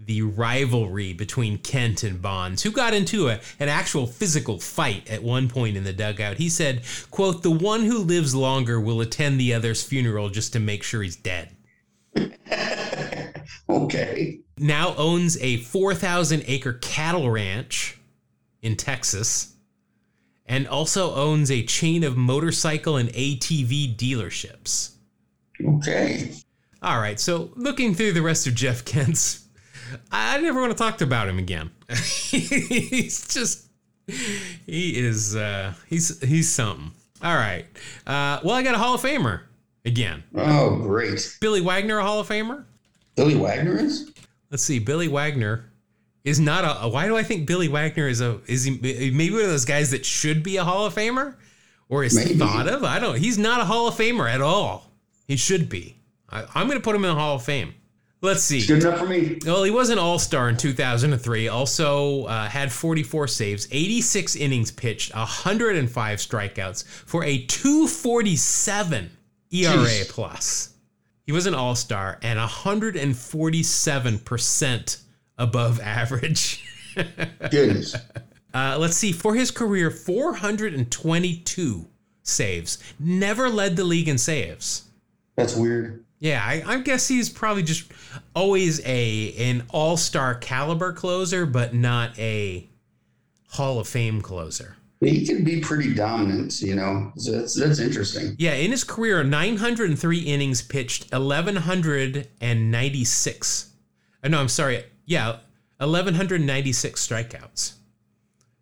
[0.06, 5.22] the rivalry between Kent and Bonds, who got into a, an actual physical fight at
[5.22, 6.38] one point in the dugout.
[6.38, 10.60] He said, "quote The one who lives longer will attend the other's funeral just to
[10.60, 11.50] make sure he's dead."
[13.68, 14.40] Okay.
[14.58, 17.98] now owns a 4,000 acre cattle ranch
[18.62, 19.54] in Texas
[20.46, 24.92] and also owns a chain of motorcycle and ATV dealerships.
[25.62, 26.32] Okay.
[26.82, 29.43] All right, so looking through the rest of Jeff Kent's,
[30.12, 31.70] I never want to talk about him again.
[31.90, 33.66] he's just,
[34.06, 36.90] he is, uh, he's, he's something.
[37.22, 37.64] All right.
[38.06, 39.42] Uh, well, I got a Hall of Famer
[39.84, 40.22] again.
[40.34, 41.36] Oh, great.
[41.40, 42.64] Billy Wagner, a Hall of Famer?
[43.16, 44.10] Billy Wagner is?
[44.50, 44.78] Let's see.
[44.78, 45.70] Billy Wagner
[46.24, 46.88] is not a.
[46.88, 48.40] Why do I think Billy Wagner is a?
[48.46, 51.34] Is he maybe one of those guys that should be a Hall of Famer,
[51.88, 52.38] or is Maybe.
[52.38, 52.82] thought of?
[52.84, 53.12] I don't.
[53.14, 53.18] Know.
[53.18, 54.90] He's not a Hall of Famer at all.
[55.26, 55.96] He should be.
[56.28, 57.74] I, I'm going to put him in the Hall of Fame.
[58.24, 58.66] Let's see.
[58.66, 59.38] Good enough for me.
[59.44, 61.48] Well, he was an All Star in 2003.
[61.48, 69.10] Also uh, had 44 saves, 86 innings pitched, 105 strikeouts for a 247
[69.52, 70.08] ERA Jeez.
[70.08, 70.74] plus.
[71.26, 75.02] He was an All Star and 147 percent
[75.36, 76.64] above average.
[77.50, 77.94] Goodness.
[78.54, 79.12] Uh, let's see.
[79.12, 81.86] For his career, 422
[82.22, 82.78] saves.
[82.98, 84.84] Never led the league in saves.
[85.36, 86.03] That's weird.
[86.24, 87.92] Yeah, I, I guess he's probably just
[88.34, 92.66] always a an all star caliber closer, but not a
[93.50, 94.78] Hall of Fame closer.
[95.00, 97.12] He can be pretty dominant, you know.
[97.18, 98.36] So that's that's interesting.
[98.38, 103.70] Yeah, in his career, 903 innings pitched, 1196.
[104.22, 104.82] Uh, no, I'm sorry.
[105.04, 105.40] Yeah,
[105.76, 107.74] 1196 strikeouts.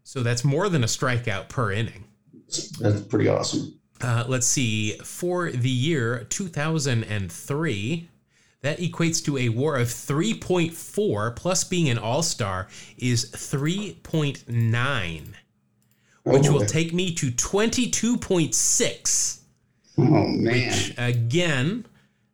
[0.02, 2.06] So that's more than a strikeout per inning.
[2.80, 3.78] That's pretty awesome.
[4.02, 4.92] Uh, let's see.
[5.04, 8.08] For the year 2003,
[8.62, 15.22] that equates to a war of 3.4 plus being an all star is 3.9,
[16.24, 19.38] which Oh, will take me to 22.6.
[19.98, 20.94] Oh man.
[20.96, 21.84] Again,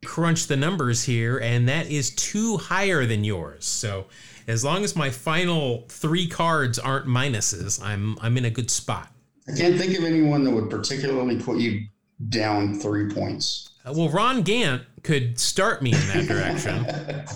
[0.05, 3.65] crunch the numbers here, and that is two higher than yours.
[3.67, 4.07] So
[4.47, 9.13] as long as my final three cards aren't minuses, I'm I'm in a good spot.
[9.49, 11.87] I can't think of anyone that would particularly put you
[12.29, 13.71] down three points.
[13.85, 16.85] Uh, well, Ron Gant could start me in that direction.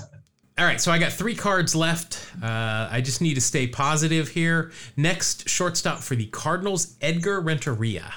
[0.58, 2.26] All right, so I got three cards left.
[2.42, 4.70] Uh, I just need to stay positive here.
[4.96, 8.12] Next, shortstop for the Cardinals, Edgar Renteria.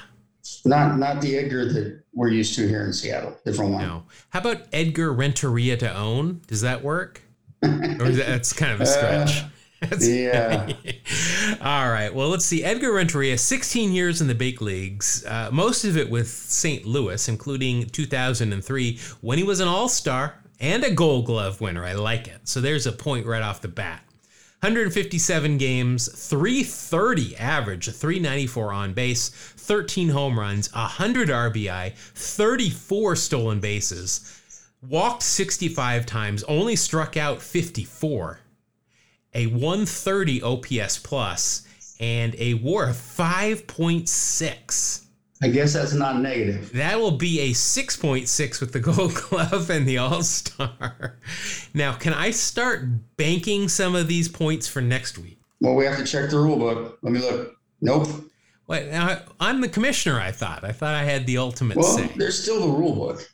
[0.64, 3.36] Not not the Edgar that we're used to here in Seattle.
[3.44, 3.82] Different one.
[3.82, 4.04] No.
[4.30, 6.42] How about Edgar Renteria to own?
[6.46, 7.22] Does that work?
[7.62, 7.68] or
[8.06, 9.34] is that, that's kind of a stretch.
[9.36, 9.50] That's-
[9.98, 10.72] Yeah.
[11.60, 12.14] All right.
[12.14, 12.64] Well, let's see.
[12.64, 16.84] Edgar Renteria, 16 years in the big leagues, uh, most of it with St.
[16.86, 21.84] Louis, including 2003 when he was an All Star and a Gold Glove winner.
[21.84, 22.48] I like it.
[22.48, 24.02] So there's a point right off the bat.
[24.60, 34.40] 157 games, 330 average, 394 on base, 13 home runs, 100 RBI, 34 stolen bases,
[34.80, 38.40] walked 65 times, only struck out 54
[39.36, 41.66] a 130 OPS plus,
[42.00, 45.02] and a WAR of 5.6.
[45.42, 46.72] I guess that's not negative.
[46.72, 51.18] That will be a 6.6 with the Gold Glove and the All Star.
[51.74, 52.86] Now, can I start
[53.18, 55.38] banking some of these points for next week?
[55.60, 56.98] Well, we have to check the rule book.
[57.02, 57.54] Let me look.
[57.82, 58.08] Nope.
[58.66, 60.18] Wait, now, I'm the commissioner.
[60.18, 60.64] I thought.
[60.64, 62.10] I thought I had the ultimate Well, say.
[62.16, 63.30] there's still the rule book.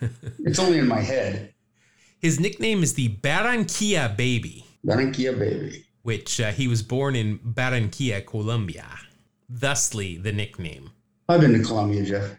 [0.40, 1.52] it's only in my head.
[2.18, 5.84] His nickname is the Barranquilla Baby, Barranquilla baby.
[6.02, 8.86] which uh, he was born in Barranquilla, Colombia.
[9.48, 10.90] Thusly, the nickname.
[11.28, 12.30] I've been to Columbia, Jeff.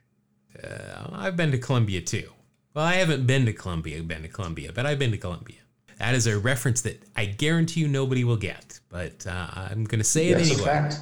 [0.63, 2.29] Uh, I've been to Columbia too.
[2.73, 5.57] Well, I haven't been to Columbia, been to Columbia, but I've been to Columbia.
[5.99, 9.99] That is a reference that I guarantee you nobody will get, but uh, I'm going
[9.99, 10.97] to say it That's a anyway fact.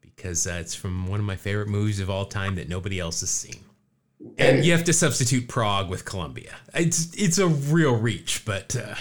[0.00, 3.20] because uh, it's from one of my favorite movies of all time that nobody else
[3.20, 3.60] has seen.
[4.38, 6.54] And And you have to substitute Prague with Colombia.
[6.74, 8.94] It's it's a real reach, but uh,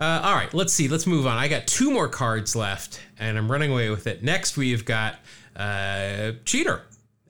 [0.00, 0.52] uh, all right.
[0.54, 0.88] Let's see.
[0.88, 1.36] Let's move on.
[1.36, 4.22] I got two more cards left, and I'm running away with it.
[4.22, 5.16] Next, we've got
[5.56, 6.82] uh, cheater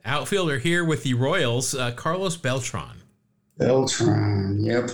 [0.05, 2.97] outfielder here with the Royals, uh, Carlos Beltran.
[3.57, 4.57] Beltran.
[4.59, 4.89] Yep.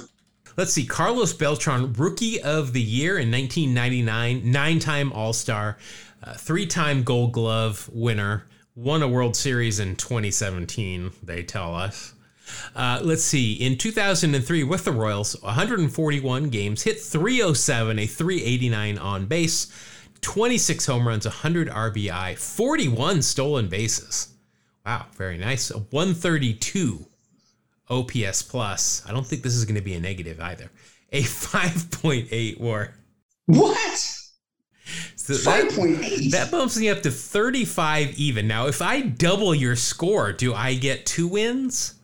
[0.57, 0.85] Let's see.
[0.85, 5.77] Carlos Beltran, rookie of the year in 1999, nine time All Star,
[6.23, 12.13] uh, three time Gold Glove winner, won a World Series in 2017, they tell us.
[12.75, 13.53] Uh, let's see.
[13.53, 19.67] In 2003, with the Royals, 141 games, hit 307, a 389 on base,
[20.21, 24.33] 26 home runs, 100 RBI, 41 stolen bases.
[24.85, 25.69] Wow, very nice.
[25.71, 27.05] A 132
[27.89, 29.03] OPS plus.
[29.07, 30.71] I don't think this is going to be a negative either.
[31.11, 32.93] A 5.8 WAR.
[33.45, 34.17] What?
[35.15, 35.99] So Five point
[36.31, 38.47] that bumps me up to 35 even.
[38.47, 41.95] Now, if I double your score, do I get two wins?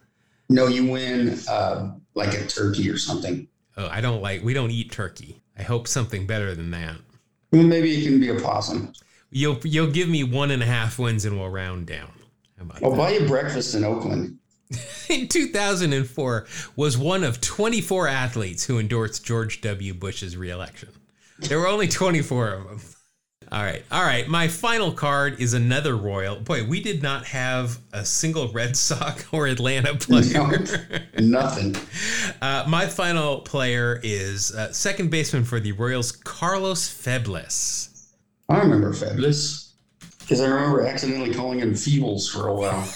[0.53, 3.47] No, you win uh, like a turkey or something.
[3.75, 4.43] Oh, I don't like.
[4.43, 5.41] We don't eat turkey.
[5.57, 6.95] I hope something better than that.
[7.51, 8.93] Well, maybe it can be a possum.
[9.31, 12.11] You'll you'll give me one and a half wins and we'll round down.
[12.57, 12.97] How about I'll that?
[12.97, 14.37] buy you breakfast in Oakland.
[15.09, 16.45] in 2004
[16.75, 19.95] was one of 24 athletes who endorsed George W.
[19.95, 20.89] Bush's reelection.
[21.39, 22.81] There were only 24 of them.
[23.53, 23.83] All right.
[23.91, 24.27] All right.
[24.27, 26.37] My final card is another Royal.
[26.37, 30.65] Boy, we did not have a single Red Sox or Atlanta player.
[31.19, 31.75] Nothing.
[32.41, 38.15] uh, my final player is uh, second baseman for the Royals, Carlos Febles.
[38.49, 39.73] I remember Fabulous
[40.21, 42.91] because I remember accidentally calling him Feebles for a while.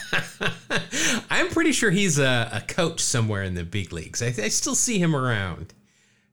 [1.30, 4.24] I'm pretty sure he's a, a coach somewhere in the big leagues.
[4.24, 5.76] I, I still see him around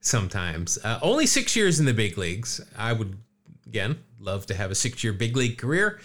[0.01, 0.79] sometimes.
[0.83, 2.61] Uh, only six years in the big leagues.
[2.79, 3.19] I would,
[3.67, 6.01] again, love to have a six year big league career.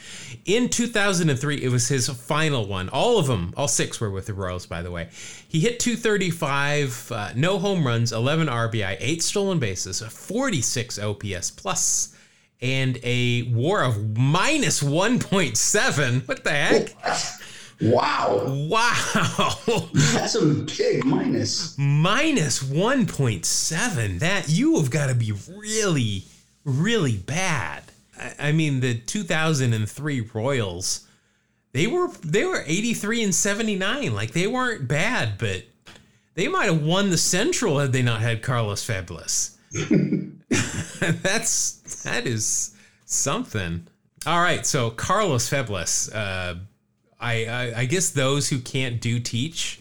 [0.45, 2.89] In 2003, it was his final one.
[2.89, 5.09] All of them, all six were with the Royals, by the way.
[5.47, 11.51] He hit 235, uh, no home runs, 11 RBI, eight stolen bases, a 46 OPS
[11.51, 12.15] plus,
[12.61, 16.27] and a war of minus 1.7.
[16.27, 16.95] What the heck?
[17.81, 18.43] Wow.
[18.69, 19.89] Wow.
[19.93, 21.77] That's a big minus.
[21.77, 24.19] Minus 1.7.
[24.19, 26.25] That you have got to be really,
[26.65, 27.83] really bad.
[28.39, 31.07] I, mean, the 2003 Royals,
[31.71, 34.13] they were they were 83 and 79.
[34.13, 35.63] Like they weren't bad, but
[36.35, 39.57] they might have won the Central had they not had Carlos Fabulous.
[40.99, 43.87] That's that is something.
[44.25, 46.11] All right, so Carlos Febles.
[46.11, 46.55] Uh,
[47.19, 49.79] I, I I guess those who can't do teach,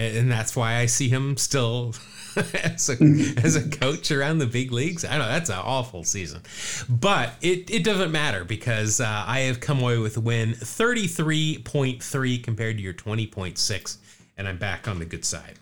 [0.00, 1.94] and, that's why I see him still
[2.64, 2.94] as a
[3.42, 5.04] as a coach around the big leagues.
[5.04, 6.42] I know that's an awful season,
[6.88, 11.06] but it it doesn't matter because uh, I have come away with a win, thirty
[11.06, 13.98] three point three compared to your twenty point six,
[14.36, 15.58] and I'm back on the good side,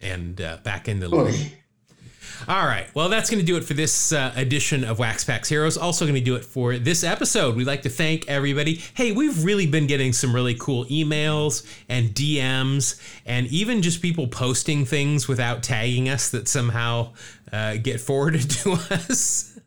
[0.00, 1.59] and uh, back in the league.
[2.48, 2.86] All right.
[2.94, 5.76] Well, that's going to do it for this uh, edition of Wax Packs Heroes.
[5.76, 7.56] Also, going to do it for this episode.
[7.56, 8.82] We'd like to thank everybody.
[8.94, 14.28] Hey, we've really been getting some really cool emails and DMs, and even just people
[14.28, 17.12] posting things without tagging us that somehow
[17.52, 19.58] uh, get forwarded to us.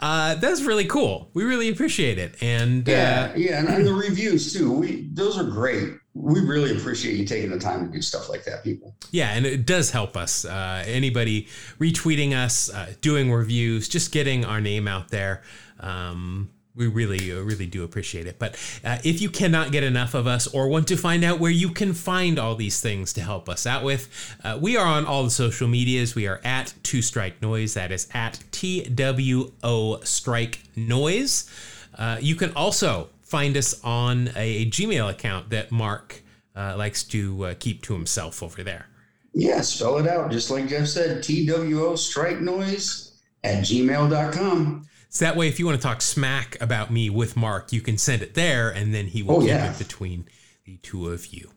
[0.00, 1.30] Uh, that's really cool.
[1.34, 2.36] We really appreciate it.
[2.42, 4.72] And yeah, uh, yeah, and, and the reviews too.
[4.72, 5.94] We those are great.
[6.18, 8.94] We really appreciate you taking the time to do stuff like that, people.
[9.10, 10.46] Yeah, and it does help us.
[10.46, 11.46] Uh, anybody
[11.78, 15.42] retweeting us, uh, doing reviews, just getting our name out there.
[15.78, 18.38] Um, we really, uh, really do appreciate it.
[18.38, 21.50] But uh, if you cannot get enough of us or want to find out where
[21.50, 24.08] you can find all these things to help us out with,
[24.42, 26.14] uh, we are on all the social medias.
[26.14, 27.74] We are at Two Strike Noise.
[27.74, 31.50] That is at T W O Strike Noise.
[31.96, 36.22] Uh, you can also find us on a Gmail account that Mark
[36.54, 38.86] uh, likes to uh, keep to himself over there.
[39.34, 41.22] Yeah, spell it out just like Jeff said.
[41.22, 43.12] TWO strike noise
[43.44, 44.86] at gmail.com.
[45.08, 47.98] So that way, if you want to talk smack about me with Mark, you can
[47.98, 49.70] send it there, and then he will Oh, keep yeah.
[49.72, 50.26] it between
[50.64, 51.50] the two of you.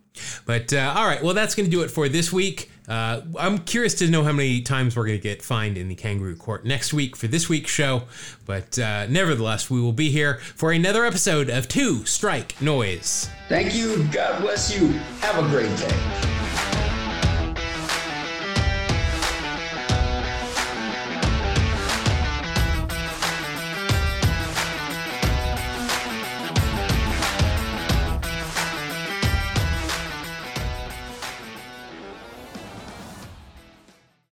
[0.46, 2.70] But uh, all right, well, that's going to do it for this week.
[2.90, 5.96] Uh, I'm curious to know how many times we're going to get fined in the
[5.96, 8.04] kangaroo court next week for this week's show.
[8.46, 13.30] But uh, nevertheless, we will be here for another episode of Two Strike Noise.
[13.48, 14.04] Thank you.
[14.06, 14.88] God bless you.
[15.22, 16.49] Have a great day.